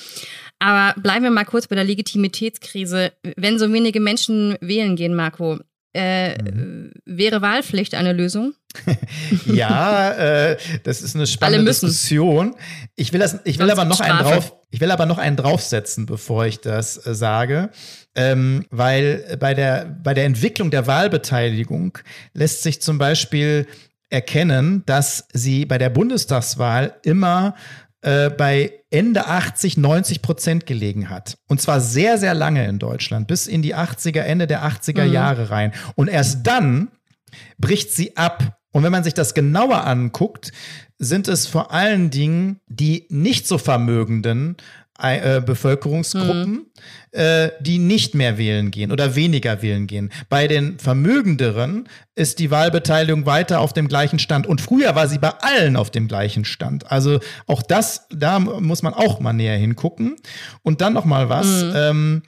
[0.59, 3.11] Aber bleiben wir mal kurz bei der Legitimitätskrise.
[3.35, 5.59] Wenn so wenige Menschen wählen gehen, Marco,
[5.93, 6.93] äh, mhm.
[7.03, 8.53] wäre Wahlpflicht eine Lösung?
[9.47, 12.55] ja, äh, das ist eine spannende Diskussion.
[12.95, 16.05] Ich will, das, ich will aber noch einen drauf, ich will aber noch einen draufsetzen,
[16.05, 17.69] bevor ich das äh, sage
[18.17, 21.99] ähm, weil bei der, bei der Entwicklung der Wahlbeteiligung
[22.33, 23.67] lässt sich zum Beispiel
[24.09, 27.55] erkennen, dass sie bei der Bundestagswahl immer
[28.01, 31.37] äh, bei Ende 80, 90 Prozent gelegen hat.
[31.47, 35.13] Und zwar sehr, sehr lange in Deutschland, bis in die 80er, Ende der 80er mhm.
[35.13, 35.71] Jahre rein.
[35.95, 36.89] Und erst dann
[37.59, 38.57] bricht sie ab.
[38.71, 40.51] Und wenn man sich das genauer anguckt,
[40.97, 44.57] sind es vor allen Dingen die nicht so Vermögenden
[44.97, 46.65] Bevölkerungsgruppen, mhm.
[47.11, 50.11] äh, die nicht mehr wählen gehen oder weniger wählen gehen.
[50.29, 54.47] Bei den Vermögenderen ist die Wahlbeteiligung weiter auf dem gleichen Stand.
[54.47, 56.91] Und früher war sie bei allen auf dem gleichen Stand.
[56.91, 60.15] Also auch das, da muss man auch mal näher hingucken.
[60.63, 61.63] Und dann noch mal was.
[61.63, 61.73] Mhm.
[61.75, 62.23] Ähm,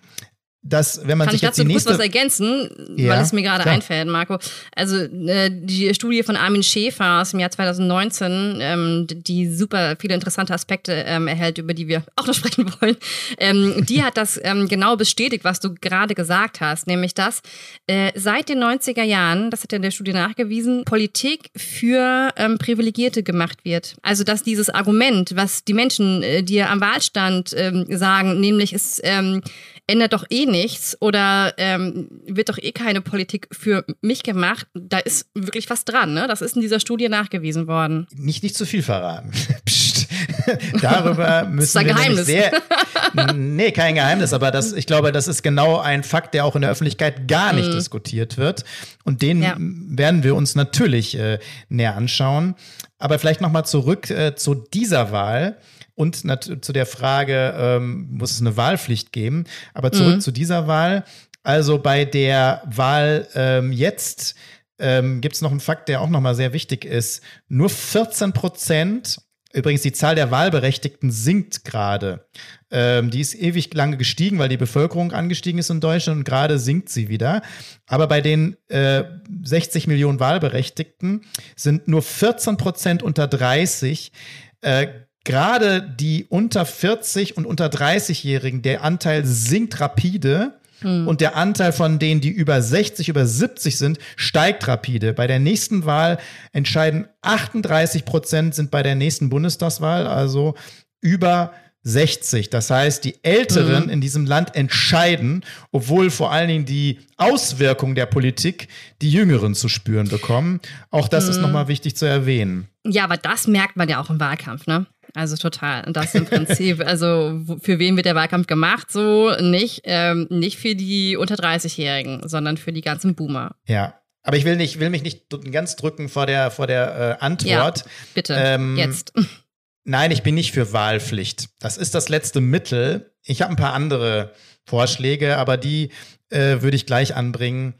[0.61, 3.21] dass wenn man Kann sich ich jetzt dazu die kurz nächste was ergänzen, Ja, weil
[3.21, 4.39] es mir gerade einfällt, Marco.
[4.75, 10.15] Also äh, die Studie von Armin Schäfer aus dem Jahr 2019, ähm, die super viele
[10.15, 12.97] interessante Aspekte ähm, erhält, über die wir auch noch sprechen wollen,
[13.37, 17.41] ähm, die hat das ähm, genau bestätigt, was du gerade gesagt hast, nämlich dass
[17.87, 22.57] äh, seit den 90er Jahren, das hat er in der Studie nachgewiesen, Politik für ähm,
[22.57, 23.95] Privilegierte gemacht wird.
[24.01, 28.99] Also dass dieses Argument, was die Menschen äh, dir am Wahlstand ähm, sagen, nämlich es
[29.03, 29.41] ähm,
[29.89, 34.99] ändert doch eh nichts oder ähm, wird doch eh keine Politik für mich gemacht, da
[34.99, 36.13] ist wirklich was dran.
[36.13, 36.27] Ne?
[36.27, 38.07] Das ist in dieser Studie nachgewiesen worden.
[38.15, 39.31] nicht nicht zu viel verraten.
[39.65, 40.07] Psst.
[40.81, 42.25] Darüber müssen ein wir Geheimnis.
[42.25, 42.51] sehr
[43.35, 46.61] nee, kein Geheimnis, aber das ich glaube, das ist genau ein Fakt, der auch in
[46.61, 47.73] der Öffentlichkeit gar nicht Mhm.
[47.73, 48.63] diskutiert wird
[49.03, 49.55] und den Ja.
[49.59, 52.55] werden wir uns natürlich äh, näher anschauen,
[52.97, 55.57] aber vielleicht noch mal zurück äh, zu dieser Wahl.
[55.99, 56.15] Und
[56.63, 59.43] zu der Frage, ähm, muss es eine Wahlpflicht geben?
[59.73, 60.21] Aber zurück Mhm.
[60.21, 61.03] zu dieser Wahl.
[61.43, 64.35] Also bei der Wahl ähm, jetzt
[64.79, 67.21] ähm, gibt es noch einen Fakt, der auch nochmal sehr wichtig ist.
[67.49, 69.19] Nur 14 Prozent,
[69.51, 72.25] übrigens die Zahl der Wahlberechtigten sinkt gerade.
[72.71, 76.59] Ähm, die ist ewig lange gestiegen, weil die Bevölkerung angestiegen ist in Deutschland und gerade
[76.59, 77.41] sinkt sie wieder.
[77.87, 79.03] Aber bei den äh,
[79.43, 81.25] 60 Millionen Wahlberechtigten
[81.57, 84.13] sind nur 14 Prozent unter 30.
[84.61, 84.87] Äh,
[85.23, 90.59] Gerade die unter 40 und unter 30-Jährigen, der Anteil sinkt rapide.
[90.81, 95.11] Und der Anteil von denen, die über 60, über 70 sind, steigt rapide.
[95.11, 96.19] Bei der nächsten Wahl
[96.53, 100.55] entscheiden 38 Prozent sind bei der nächsten Bundestagswahl, also
[101.01, 101.51] über
[101.83, 102.49] 60.
[102.49, 108.05] Das heißt, die Älteren in diesem Land entscheiden, obwohl vor allen Dingen die Auswirkungen der
[108.05, 108.67] Politik
[109.01, 110.59] die Jüngeren zu spüren bekommen.
[110.91, 112.67] Auch das ist nochmal wichtig zu erwähnen.
[112.85, 114.85] Ja, aber das merkt man ja auch im Wahlkampf, ne?
[115.15, 115.85] Also total.
[115.85, 118.91] Und das im Prinzip, also für wen wird der Wahlkampf gemacht?
[118.91, 123.55] So nicht, ähm, nicht für die unter 30-Jährigen, sondern für die ganzen Boomer.
[123.67, 123.95] Ja.
[124.23, 127.85] Aber ich will nicht, will mich nicht ganz drücken vor der, vor der äh, Antwort.
[128.13, 129.13] Bitte, Ähm, jetzt.
[129.85, 131.49] Nein, ich bin nicht für Wahlpflicht.
[131.59, 133.13] Das ist das letzte Mittel.
[133.23, 134.33] Ich habe ein paar andere
[134.65, 135.89] Vorschläge, aber die
[136.29, 137.73] äh, würde ich gleich anbringen,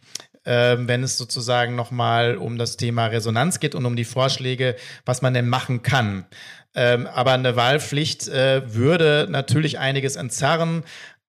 [0.44, 5.22] äh, wenn es sozusagen nochmal um das Thema Resonanz geht und um die Vorschläge, was
[5.22, 6.26] man denn machen kann.
[6.76, 10.84] Ähm, aber eine Wahlpflicht äh, würde natürlich einiges entzerren.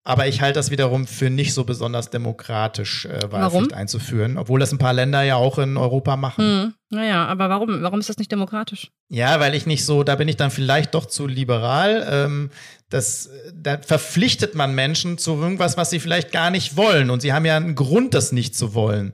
[0.04, 3.74] Aber ich halte das wiederum für nicht so besonders demokratisch, äh, Wahlpflicht Warum?
[3.74, 6.44] einzuführen, obwohl das ein paar Länder ja auch in Europa machen.
[6.44, 8.90] Hm, naja, aber warum, warum ist das nicht demokratisch?
[9.10, 12.08] Ja, weil ich nicht so, da bin ich dann vielleicht doch zu liberal.
[12.10, 12.50] Ähm,
[12.90, 17.10] das, da verpflichtet man Menschen zu irgendwas, was sie vielleicht gar nicht wollen.
[17.10, 19.14] Und sie haben ja einen Grund, das nicht zu wollen.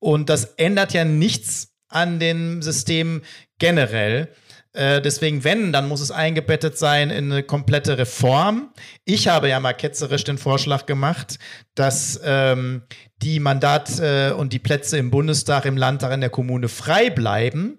[0.00, 3.22] Und das ändert ja nichts an dem System
[3.58, 4.28] generell.
[4.72, 8.72] Äh, deswegen, wenn, dann muss es eingebettet sein in eine komplette Reform.
[9.04, 11.38] Ich habe ja mal ketzerisch den Vorschlag gemacht,
[11.74, 12.82] dass ähm,
[13.22, 17.78] die Mandat- äh, und die Plätze im Bundestag, im Landtag, in der Kommune frei bleiben,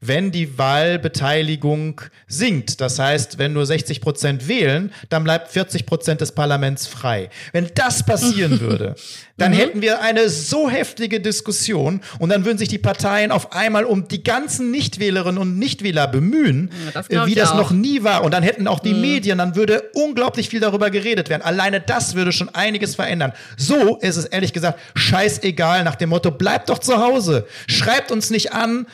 [0.00, 2.80] wenn die Wahlbeteiligung sinkt.
[2.80, 7.30] Das heißt, wenn nur 60 Prozent wählen, dann bleibt 40 Prozent des Parlaments frei.
[7.52, 8.94] Wenn das passieren würde,
[9.38, 13.84] dann hätten wir eine so heftige Diskussion und dann würden sich die Parteien auf einmal
[13.84, 17.56] um die ganzen Nichtwählerinnen und Nichtwähler bemühen, Ja, das wie das auch.
[17.56, 18.24] noch nie war.
[18.24, 21.42] Und dann hätten auch die Medien, dann würde unglaublich viel darüber geredet werden.
[21.42, 23.32] Alleine das würde schon einiges verändern.
[23.56, 28.30] So ist es ehrlich gesagt scheißegal nach dem Motto, bleibt doch zu Hause, schreibt uns
[28.30, 28.86] nicht an,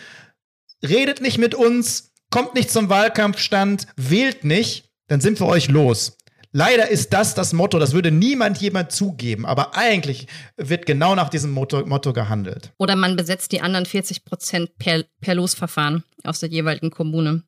[0.83, 6.18] redet nicht mit uns, kommt nicht zum Wahlkampfstand, wählt nicht, dann sind wir euch los.
[6.53, 11.29] Leider ist das das Motto, das würde niemand jemand zugeben, aber eigentlich wird genau nach
[11.29, 12.72] diesem Motto, Motto gehandelt.
[12.79, 17.42] Oder man besetzt die anderen 40 Prozent per, per Losverfahren aus der jeweiligen Kommune.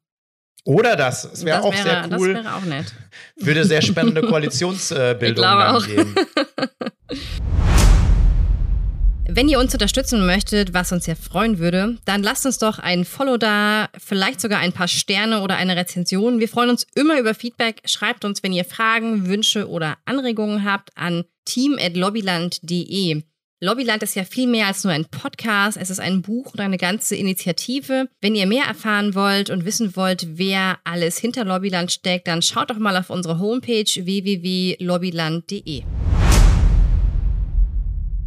[0.64, 2.92] Oder das, es wäre das, auch wäre, sehr das cool, wäre auch nett.
[3.36, 5.86] würde sehr spannende Koalitionsbildung auch.
[5.86, 6.14] geben.
[9.32, 13.04] Wenn ihr uns unterstützen möchtet, was uns sehr freuen würde, dann lasst uns doch ein
[13.04, 16.40] Follow da, vielleicht sogar ein paar Sterne oder eine Rezension.
[16.40, 17.80] Wir freuen uns immer über Feedback.
[17.84, 23.22] Schreibt uns, wenn ihr Fragen, Wünsche oder Anregungen habt, an team.lobbyland.de.
[23.60, 25.78] Lobbyland ist ja viel mehr als nur ein Podcast.
[25.80, 28.08] Es ist ein Buch und eine ganze Initiative.
[28.20, 32.70] Wenn ihr mehr erfahren wollt und wissen wollt, wer alles hinter Lobbyland steckt, dann schaut
[32.70, 35.84] doch mal auf unsere Homepage www.lobbyland.de.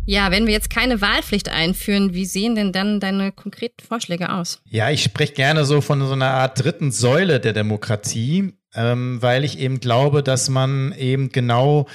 [0.06, 4.62] Ja, wenn wir jetzt keine Wahlpflicht einführen, wie sehen denn dann deine konkreten Vorschläge aus?
[4.66, 9.46] Ja, ich spreche gerne so von so einer Art dritten Säule der Demokratie, ähm, weil
[9.46, 11.88] ich eben glaube, dass man eben genau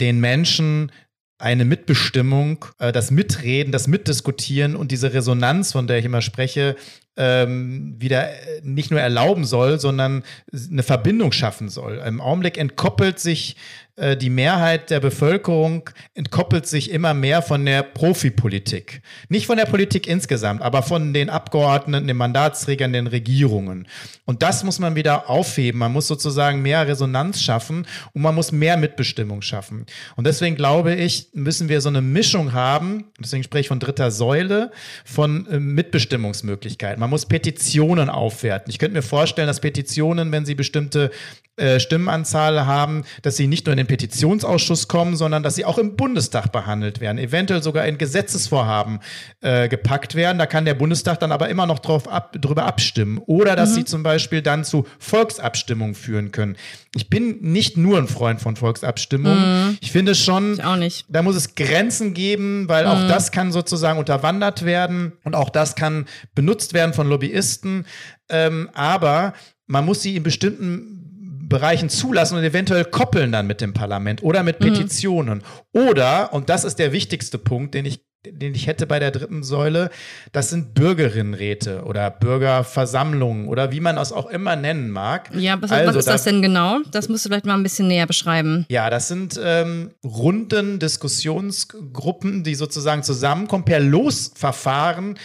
[0.00, 0.92] den Menschen
[1.38, 6.76] eine Mitbestimmung, äh, das Mitreden, das Mitdiskutieren und diese Resonanz, von der ich immer spreche,
[7.18, 12.00] ähm, wieder äh, nicht nur erlauben soll, sondern eine Verbindung schaffen soll.
[12.06, 13.56] Im Augenblick entkoppelt sich
[13.98, 19.02] äh, die Mehrheit der Bevölkerung entkoppelt sich immer mehr von der Profipolitik.
[19.28, 23.88] Nicht von der Politik insgesamt, aber von den Abgeordneten, den Mandatsträgern, den Regierungen.
[24.24, 25.80] Und das muss man wieder aufheben.
[25.80, 29.86] Man muss sozusagen mehr Resonanz schaffen und man muss mehr Mitbestimmung schaffen.
[30.16, 34.10] Und deswegen glaube ich, müssen wir so eine Mischung haben, deswegen spreche ich von dritter
[34.10, 34.70] Säule,
[35.04, 37.00] von äh, Mitbestimmungsmöglichkeiten.
[37.00, 38.70] Man muss Petitionen aufwerten.
[38.70, 41.10] Ich könnte mir vorstellen, dass Petitionen, wenn sie bestimmte
[41.58, 45.78] äh, Stimmenanzahl haben, dass sie nicht nur in den Petitionsausschuss kommen, sondern dass sie auch
[45.78, 49.00] im Bundestag behandelt werden, eventuell sogar in Gesetzesvorhaben
[49.40, 50.38] äh, gepackt werden.
[50.38, 53.18] Da kann der Bundestag dann aber immer noch drauf ab, drüber abstimmen.
[53.26, 53.74] Oder dass mhm.
[53.74, 56.56] sie zum Beispiel dann zu Volksabstimmungen führen können.
[56.94, 59.66] Ich bin nicht nur ein Freund von Volksabstimmungen.
[59.66, 59.78] Mhm.
[59.80, 61.06] Ich finde schon, ich auch nicht.
[61.08, 62.90] da muss es Grenzen geben, weil mhm.
[62.90, 67.86] auch das kann sozusagen unterwandert werden und auch das kann benutzt werden von Lobbyisten.
[68.28, 69.34] Ähm, aber
[69.66, 74.42] man muss sie in bestimmten Bereichen zulassen und eventuell koppeln dann mit dem Parlament oder
[74.42, 74.64] mit mhm.
[74.64, 75.38] Petitionen.
[75.72, 75.80] Mhm.
[75.80, 79.44] Oder, und das ist der wichtigste Punkt, den ich den ich hätte bei der dritten
[79.44, 79.90] Säule,
[80.32, 85.30] das sind Bürgerinnenräte oder Bürgerversammlungen oder wie man das auch immer nennen mag.
[85.34, 86.80] Ja, was, also, was ist das denn genau?
[86.90, 88.66] Das musst du vielleicht mal ein bisschen näher beschreiben.
[88.70, 95.16] Ja, das sind ähm, runden Diskussionsgruppen, die sozusagen zusammenkommen per Losverfahren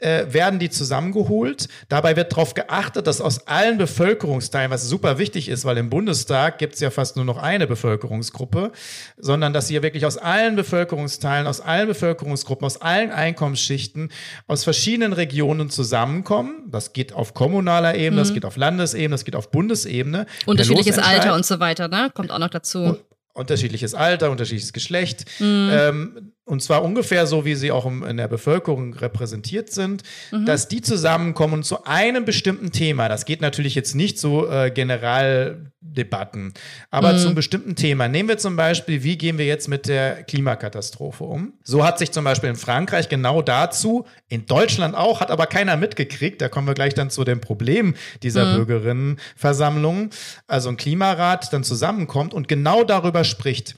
[0.00, 1.68] äh, werden die zusammengeholt.
[1.88, 6.58] Dabei wird darauf geachtet, dass aus allen Bevölkerungsteilen, was super wichtig ist, weil im Bundestag
[6.58, 8.72] gibt es ja fast nur noch eine Bevölkerungsgruppe,
[9.16, 14.10] sondern dass sie wirklich aus allen Bevölkerungsteilen, aus allen Bevölkerungsgruppen, aus allen Einkommensschichten,
[14.46, 16.64] aus verschiedenen Regionen zusammenkommen.
[16.70, 18.24] Das geht auf kommunaler Ebene, mhm.
[18.24, 20.26] das geht auf Landesebene, das geht auf Bundesebene.
[20.46, 22.10] Unterschiedliches Alter und so weiter, ne?
[22.14, 22.98] Kommt auch noch dazu.
[23.32, 25.24] Unterschiedliches Alter, unterschiedliches Geschlecht.
[25.38, 25.70] Mhm.
[25.72, 30.46] Ähm, und zwar ungefähr so, wie sie auch in der Bevölkerung repräsentiert sind, mhm.
[30.46, 33.08] dass die zusammenkommen zu einem bestimmten Thema.
[33.08, 36.52] Das geht natürlich jetzt nicht so äh, Generaldebatten,
[36.90, 37.18] aber mhm.
[37.18, 38.08] zum bestimmten Thema.
[38.08, 41.52] Nehmen wir zum Beispiel, wie gehen wir jetzt mit der Klimakatastrophe um?
[41.62, 45.76] So hat sich zum Beispiel in Frankreich genau dazu, in Deutschland auch, hat aber keiner
[45.76, 46.42] mitgekriegt.
[46.42, 48.56] Da kommen wir gleich dann zu dem Problem dieser mhm.
[48.56, 50.10] Bürgerinnenversammlung.
[50.48, 53.76] Also ein Klimarat dann zusammenkommt und genau darüber spricht.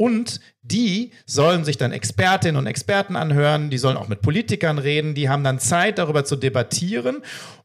[0.00, 5.14] Und die sollen sich dann Expertinnen und Experten anhören, die sollen auch mit Politikern reden,
[5.14, 7.18] die haben dann Zeit, darüber zu debattieren.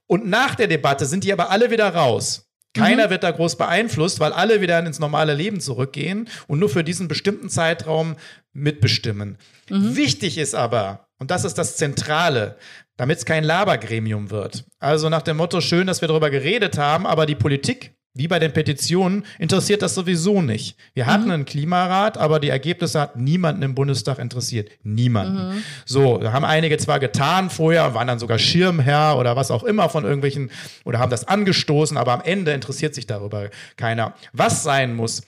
[0.05, 2.51] Und nach der Debatte sind die aber alle wieder raus.
[2.73, 3.11] Keiner mhm.
[3.11, 7.07] wird da groß beeinflusst, weil alle wieder ins normale Leben zurückgehen und nur für diesen
[7.07, 8.17] bestimmten Zeitraum
[8.51, 9.37] mitbestimmen.
[9.69, 9.95] Mhm.
[9.95, 12.57] Wichtig ist aber, und das ist das Zentrale,
[12.97, 14.65] damit es kein Labergremium wird.
[14.79, 18.39] Also nach dem Motto, schön, dass wir darüber geredet haben, aber die Politik wie bei
[18.39, 20.77] den Petitionen interessiert das sowieso nicht.
[20.93, 21.31] Wir hatten mhm.
[21.31, 24.69] einen Klimarat, aber die Ergebnisse hat niemanden im Bundestag interessiert.
[24.83, 25.49] Niemanden.
[25.49, 25.63] Mhm.
[25.85, 29.89] So, da haben einige zwar getan vorher, waren dann sogar Schirmherr oder was auch immer
[29.89, 30.49] von irgendwelchen
[30.85, 34.15] oder haben das angestoßen, aber am Ende interessiert sich darüber keiner.
[34.31, 35.23] Was sein muss,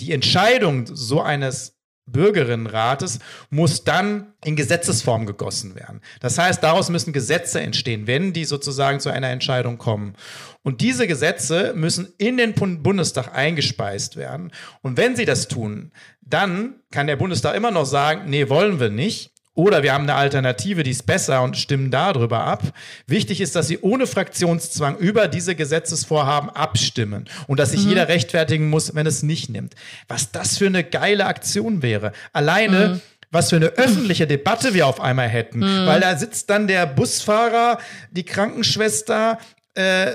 [0.00, 1.79] die Entscheidung so eines
[2.12, 3.18] Bürgerinnenrates
[3.50, 6.00] muss dann in Gesetzesform gegossen werden.
[6.20, 10.14] Das heißt, daraus müssen Gesetze entstehen, wenn die sozusagen zu einer Entscheidung kommen.
[10.62, 14.52] Und diese Gesetze müssen in den Bundestag eingespeist werden.
[14.82, 18.90] Und wenn sie das tun, dann kann der Bundestag immer noch sagen, nee, wollen wir
[18.90, 19.29] nicht.
[19.54, 22.62] Oder wir haben eine Alternative, die ist besser und stimmen darüber ab.
[23.06, 27.90] Wichtig ist, dass sie ohne Fraktionszwang über diese Gesetzesvorhaben abstimmen und dass sich mhm.
[27.90, 29.74] jeder rechtfertigen muss, wenn es nicht nimmt.
[30.06, 32.12] Was das für eine geile Aktion wäre.
[32.32, 32.88] Alleine.
[32.88, 33.00] Mhm
[33.32, 35.60] was für eine öffentliche Debatte wir auf einmal hätten.
[35.60, 35.86] Mhm.
[35.86, 37.78] Weil da sitzt dann der Busfahrer,
[38.10, 39.38] die Krankenschwester,
[39.74, 40.06] äh,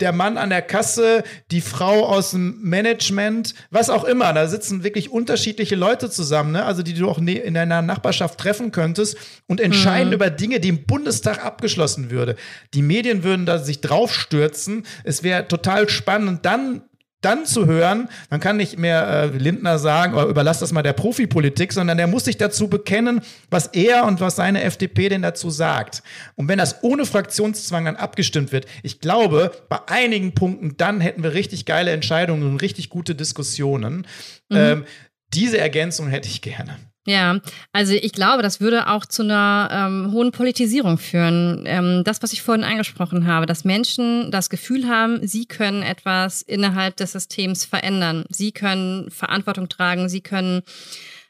[0.00, 4.32] der Mann an der Kasse, die Frau aus dem Management, was auch immer.
[4.32, 6.64] Da sitzen wirklich unterschiedliche Leute zusammen, ne?
[6.64, 10.14] also die du auch ne-, in deiner Nachbarschaft treffen könntest und entscheiden mhm.
[10.14, 12.36] über Dinge, die im Bundestag abgeschlossen würde.
[12.74, 14.84] Die Medien würden da sich draufstürzen.
[15.04, 16.44] Es wäre total spannend.
[16.44, 16.82] Dann
[17.24, 20.92] dann zu hören, man kann nicht mehr äh, Lindner sagen, oder überlass das mal der
[20.92, 25.50] Profipolitik, sondern der muss sich dazu bekennen, was er und was seine FDP denn dazu
[25.50, 26.02] sagt.
[26.36, 31.22] Und wenn das ohne Fraktionszwang dann abgestimmt wird, ich glaube, bei einigen Punkten, dann hätten
[31.22, 34.06] wir richtig geile Entscheidungen und richtig gute Diskussionen.
[34.48, 34.56] Mhm.
[34.56, 34.84] Ähm,
[35.32, 36.76] diese Ergänzung hätte ich gerne.
[37.06, 37.38] Ja,
[37.72, 41.64] also ich glaube, das würde auch zu einer ähm, hohen Politisierung führen.
[41.66, 46.40] Ähm, das, was ich vorhin angesprochen habe, dass Menschen das Gefühl haben, sie können etwas
[46.40, 48.24] innerhalb des Systems verändern.
[48.30, 50.62] Sie können Verantwortung tragen, sie können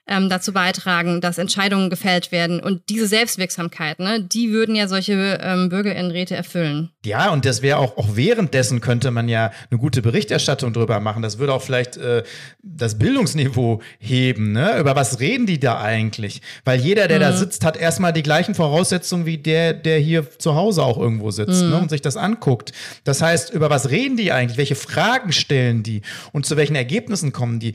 [0.06, 2.60] ähm, dazu beitragen, dass Entscheidungen gefällt werden.
[2.60, 6.90] Und diese Selbstwirksamkeit, ne, die würden ja solche ähm, Bürgerinnenräte erfüllen.
[7.06, 11.22] Ja, und das wäre auch, auch währenddessen könnte man ja eine gute Berichterstattung drüber machen.
[11.22, 12.22] Das würde auch vielleicht äh,
[12.62, 14.52] das Bildungsniveau heben.
[14.52, 14.78] Ne?
[14.78, 16.42] Über was reden die da eigentlich?
[16.64, 17.22] Weil jeder, der mhm.
[17.22, 21.30] da sitzt, hat erstmal die gleichen Voraussetzungen wie der, der hier zu Hause auch irgendwo
[21.30, 21.66] sitzt ne?
[21.66, 21.70] mhm.
[21.72, 21.78] ne?
[21.78, 22.72] und sich das anguckt.
[23.04, 24.58] Das heißt, über was reden die eigentlich?
[24.58, 26.02] Welche Fragen stellen die?
[26.32, 27.74] Und zu welchen Ergebnissen kommen die?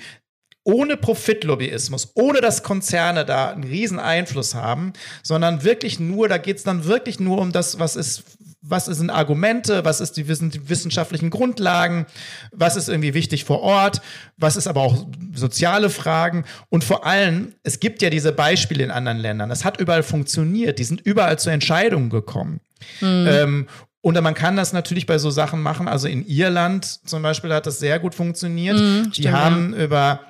[0.63, 4.93] Ohne Profitlobbyismus, ohne dass Konzerne da einen riesen Einfluss haben,
[5.23, 8.23] sondern wirklich nur, da geht es dann wirklich nur um das, was ist,
[8.61, 12.05] was sind Argumente, was ist die, die wissenschaftlichen Grundlagen,
[12.51, 14.01] was ist irgendwie wichtig vor Ort,
[14.37, 18.91] was ist aber auch soziale Fragen und vor allem, es gibt ja diese Beispiele in
[18.91, 22.59] anderen Ländern, es hat überall funktioniert, die sind überall zu Entscheidungen gekommen.
[23.01, 23.27] Mhm.
[23.27, 23.67] Ähm,
[24.01, 25.89] und man kann das natürlich bei so Sachen machen.
[25.89, 28.77] Also in Irland zum Beispiel hat das sehr gut funktioniert.
[28.77, 29.83] Mm, die haben ja.
[29.83, 30.21] über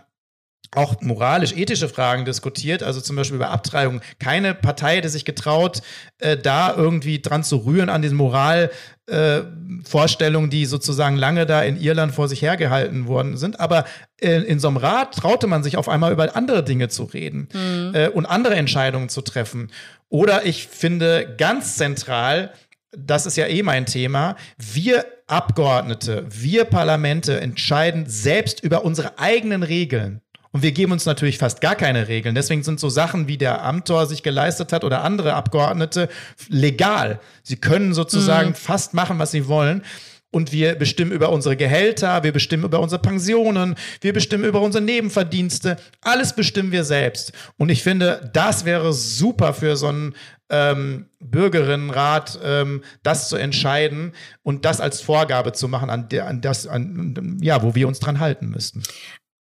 [0.75, 4.01] auch moralisch-ethische Fragen diskutiert, also zum Beispiel über Abtreibung.
[4.19, 5.81] Keine Partei hätte sich getraut,
[6.19, 11.79] äh, da irgendwie dran zu rühren an diesen Moralvorstellungen, äh, die sozusagen lange da in
[11.79, 13.57] Irland vor sich hergehalten worden sind.
[13.59, 13.85] Aber
[14.21, 17.47] äh, in so einem Rat traute man sich auf einmal über andere Dinge zu reden
[17.51, 17.95] mhm.
[17.95, 19.71] Äh, und andere Entscheidungen zu treffen.
[20.09, 22.53] Oder ich finde ganz zentral,
[22.91, 29.61] das ist ja eh mein Thema, wir Abgeordnete, wir Parlamente entscheiden selbst über unsere eigenen
[29.61, 30.21] Regeln.
[30.51, 32.33] Und wir geben uns natürlich fast gar keine Regeln.
[32.33, 36.09] Deswegen sind so Sachen, wie der Amtor sich geleistet hat oder andere Abgeordnete,
[36.47, 37.19] legal.
[37.43, 38.55] Sie können sozusagen mhm.
[38.55, 39.83] fast machen, was sie wollen.
[40.31, 44.83] Und wir bestimmen über unsere Gehälter, wir bestimmen über unsere Pensionen, wir bestimmen über unsere
[44.83, 45.77] Nebenverdienste.
[46.01, 47.33] Alles bestimmen wir selbst.
[47.57, 50.15] Und ich finde, das wäre super für so einen
[50.51, 56.41] ähm, Bürgerinnenrat, ähm, das zu entscheiden und das als Vorgabe zu machen, an, der, an
[56.41, 58.83] das, an, ja, wo wir uns dran halten müssten.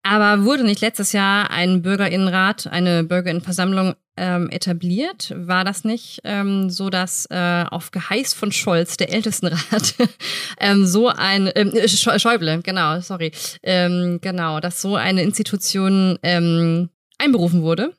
[0.03, 5.33] Aber wurde nicht letztes Jahr ein Bürgerinnenrat, eine Bürgerinnenversammlung ähm, etabliert?
[5.35, 9.95] War das nicht ähm, so, dass äh, auf Geheiß von Scholz, der Ältestenrat,
[10.59, 13.31] ähm, so ein ähm, Schäuble, genau, sorry,
[13.61, 16.89] ähm, genau, dass so eine Institution ähm,
[17.19, 17.93] einberufen wurde?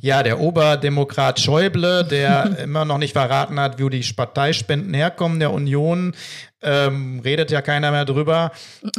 [0.00, 5.52] Ja, der Oberdemokrat Schäuble, der immer noch nicht verraten hat, wo die Parteispenden herkommen der
[5.52, 6.14] Union,
[6.62, 8.52] ähm, redet ja keiner mehr drüber.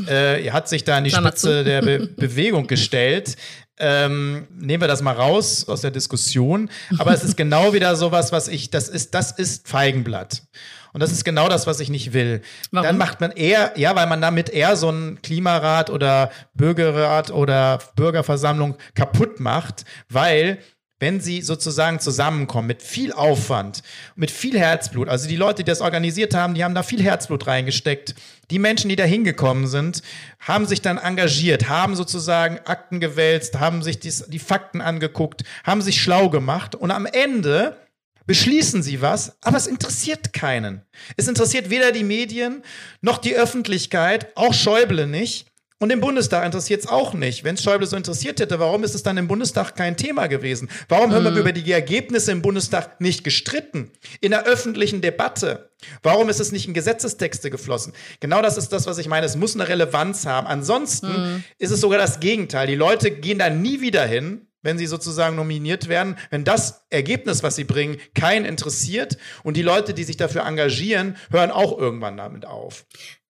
[0.07, 1.63] Äh, hat sich da in die Klammer Spitze zu.
[1.63, 3.37] der Be Bewegung gestellt.
[3.81, 6.69] Ähm, nehmen wir das mal raus aus der Diskussion.
[6.97, 10.43] Aber es ist genau wieder sowas, was ich, das ist, das ist Feigenblatt.
[10.91, 12.41] Und das ist genau das, was ich nicht will.
[12.71, 12.85] Warum?
[12.85, 17.79] Dann macht man eher, ja, weil man damit eher so einen Klimarat oder Bürgerrat oder
[17.95, 20.59] Bürgerversammlung kaputt macht, weil
[20.99, 23.81] wenn sie sozusagen zusammenkommen mit viel Aufwand,
[24.15, 25.07] mit viel Herzblut.
[25.07, 28.15] Also die Leute, die das organisiert haben, die haben da viel Herzblut reingesteckt.
[28.51, 30.01] Die Menschen, die da hingekommen sind,
[30.39, 35.81] haben sich dann engagiert, haben sozusagen Akten gewälzt, haben sich dies, die Fakten angeguckt, haben
[35.81, 37.77] sich schlau gemacht und am Ende
[38.25, 40.83] beschließen sie was, aber es interessiert keinen.
[41.17, 42.61] Es interessiert weder die Medien
[43.01, 45.48] noch die Öffentlichkeit, auch Schäuble nicht.
[45.81, 47.45] Und im Bundestag interessiert es auch nicht.
[47.45, 50.69] Wenn es Schäuble so interessiert hätte, warum ist es dann im Bundestag kein Thema gewesen?
[50.89, 51.37] Warum haben wir mhm.
[51.37, 53.91] über die Ergebnisse im Bundestag nicht gestritten?
[54.19, 55.71] In der öffentlichen Debatte.
[56.03, 57.93] Warum ist es nicht in Gesetzestexte geflossen?
[58.19, 59.25] Genau das ist das, was ich meine.
[59.25, 60.47] Es muss eine Relevanz haben.
[60.47, 61.43] Ansonsten mhm.
[61.57, 62.67] ist es sogar das Gegenteil.
[62.67, 67.43] Die Leute gehen da nie wieder hin, wenn sie sozusagen nominiert werden, wenn das Ergebnis,
[67.43, 72.17] was sie bringen, keinen interessiert und die Leute, die sich dafür engagieren, hören auch irgendwann
[72.17, 72.85] damit auf.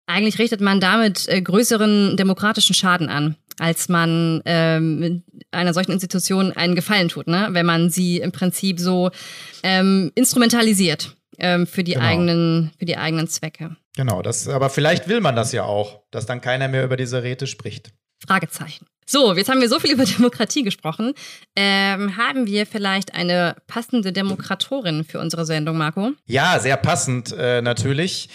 [0.09, 6.51] Eigentlich richtet man damit äh, größeren demokratischen Schaden an, als man ähm, einer solchen Institution
[6.51, 7.49] einen Gefallen tut, ne?
[7.51, 9.11] wenn man sie im Prinzip so
[9.61, 12.05] ähm, instrumentalisiert ähm, für, die genau.
[12.05, 13.75] eigenen, für die eigenen Zwecke.
[13.95, 17.21] Genau, das, aber vielleicht will man das ja auch, dass dann keiner mehr über diese
[17.21, 17.91] Räte spricht.
[18.25, 18.87] Fragezeichen.
[19.11, 21.13] So, jetzt haben wir so viel über Demokratie gesprochen.
[21.55, 26.11] Ähm, haben wir vielleicht eine passende Demokratorin für unsere Sendung, Marco?
[26.27, 28.29] Ja, sehr passend äh, natürlich.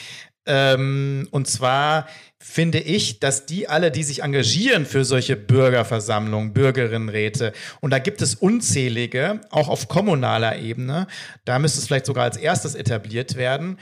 [0.47, 2.07] Ähm, und zwar
[2.39, 8.21] finde ich, dass die alle, die sich engagieren für solche Bürgerversammlungen, Bürgerinnenräte, und da gibt
[8.21, 11.07] es unzählige, auch auf kommunaler Ebene,
[11.47, 13.79] da müsste es vielleicht sogar als erstes etabliert werden,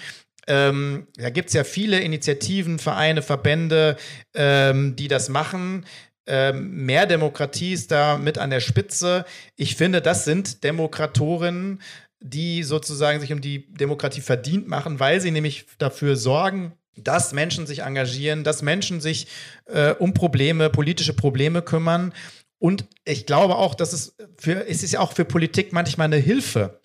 [0.47, 3.97] ähm, da gibt es ja viele Initiativen, Vereine, Verbände,
[4.35, 5.87] ähm, die das machen.
[6.27, 9.25] Ähm, mehr Demokratie ist da mit an der Spitze.
[9.57, 11.81] Ich finde, das sind Demokratorinnen,
[12.23, 17.67] die sozusagen sich um die Demokratie verdient machen, weil sie nämlich dafür sorgen, dass Menschen
[17.67, 19.27] sich engagieren, dass Menschen sich
[19.67, 22.13] äh, um Probleme, politische Probleme kümmern.
[22.59, 26.17] Und ich glaube auch, dass es für, es ist ja auch für Politik manchmal eine
[26.17, 26.81] Hilfe,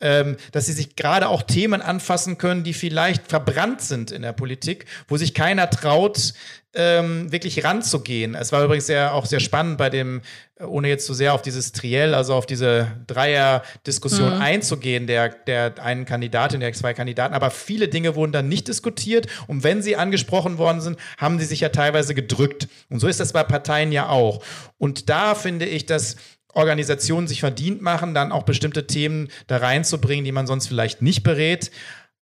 [0.00, 4.32] ähm, dass sie sich gerade auch Themen anfassen können, die vielleicht verbrannt sind in der
[4.32, 6.32] Politik, wo sich keiner traut,
[6.72, 8.36] ähm, wirklich ranzugehen.
[8.36, 10.20] Es war übrigens sehr, auch sehr spannend bei dem,
[10.56, 14.40] äh, ohne jetzt zu so sehr auf dieses Triell, also auf diese Dreier-Diskussion mhm.
[14.40, 19.26] einzugehen, der, der einen Kandidatin, der zwei Kandidaten, aber viele Dinge wurden dann nicht diskutiert
[19.48, 22.68] und wenn sie angesprochen worden sind, haben sie sich ja teilweise gedrückt.
[22.88, 24.44] Und so ist das bei Parteien ja auch.
[24.78, 26.16] Und da finde ich, dass
[26.52, 31.22] Organisationen sich verdient machen, dann auch bestimmte Themen da reinzubringen, die man sonst vielleicht nicht
[31.22, 31.70] berät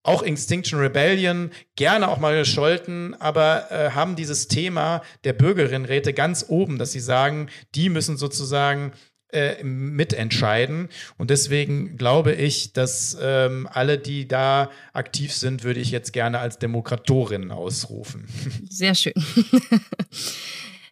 [0.07, 6.47] auch Extinction Rebellion, gerne auch mal gescholten, aber äh, haben dieses Thema der Bürgerinnenräte ganz
[6.49, 8.93] oben, dass sie sagen, die müssen sozusagen
[9.33, 10.89] äh, mitentscheiden.
[11.19, 16.39] Und deswegen glaube ich, dass ähm, alle, die da aktiv sind, würde ich jetzt gerne
[16.39, 18.27] als Demokratorinnen ausrufen.
[18.71, 19.15] Sehr schön.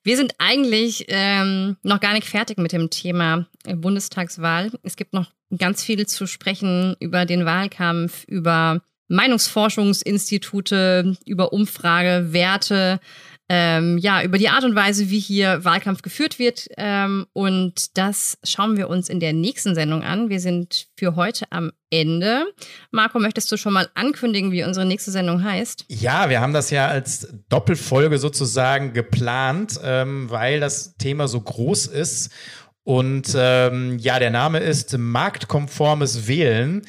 [0.02, 4.72] Wir sind eigentlich ähm, noch gar nicht fertig mit dem Thema Bundestagswahl.
[4.82, 8.82] Es gibt noch ganz viel zu sprechen über den Wahlkampf, über
[9.14, 12.98] Meinungsforschungsinstitute, über Umfragewerte,
[13.50, 16.66] ähm, ja, über die Art und Weise, wie hier Wahlkampf geführt wird.
[16.78, 20.30] Ähm, und das schauen wir uns in der nächsten Sendung an.
[20.30, 22.46] Wir sind für heute am Ende.
[22.90, 25.84] Marco, möchtest du schon mal ankündigen, wie unsere nächste Sendung heißt?
[25.88, 31.88] Ja, wir haben das ja als Doppelfolge sozusagen geplant, ähm, weil das Thema so groß
[31.88, 32.30] ist
[32.84, 36.82] und ähm, ja, der Name ist marktkonformes Wählen.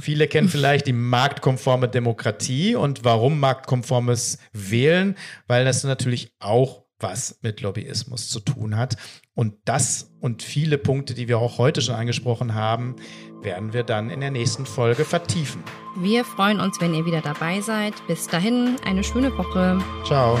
[0.00, 2.74] Viele kennen vielleicht die marktkonforme Demokratie.
[2.74, 5.14] Und warum marktkonformes Wählen?
[5.46, 8.96] Weil das natürlich auch was mit Lobbyismus zu tun hat.
[9.34, 12.96] Und das und viele Punkte, die wir auch heute schon angesprochen haben,
[13.42, 15.62] werden wir dann in der nächsten Folge vertiefen.
[15.98, 17.94] Wir freuen uns, wenn ihr wieder dabei seid.
[18.06, 19.78] Bis dahin, eine schöne Woche.
[20.06, 20.38] Ciao.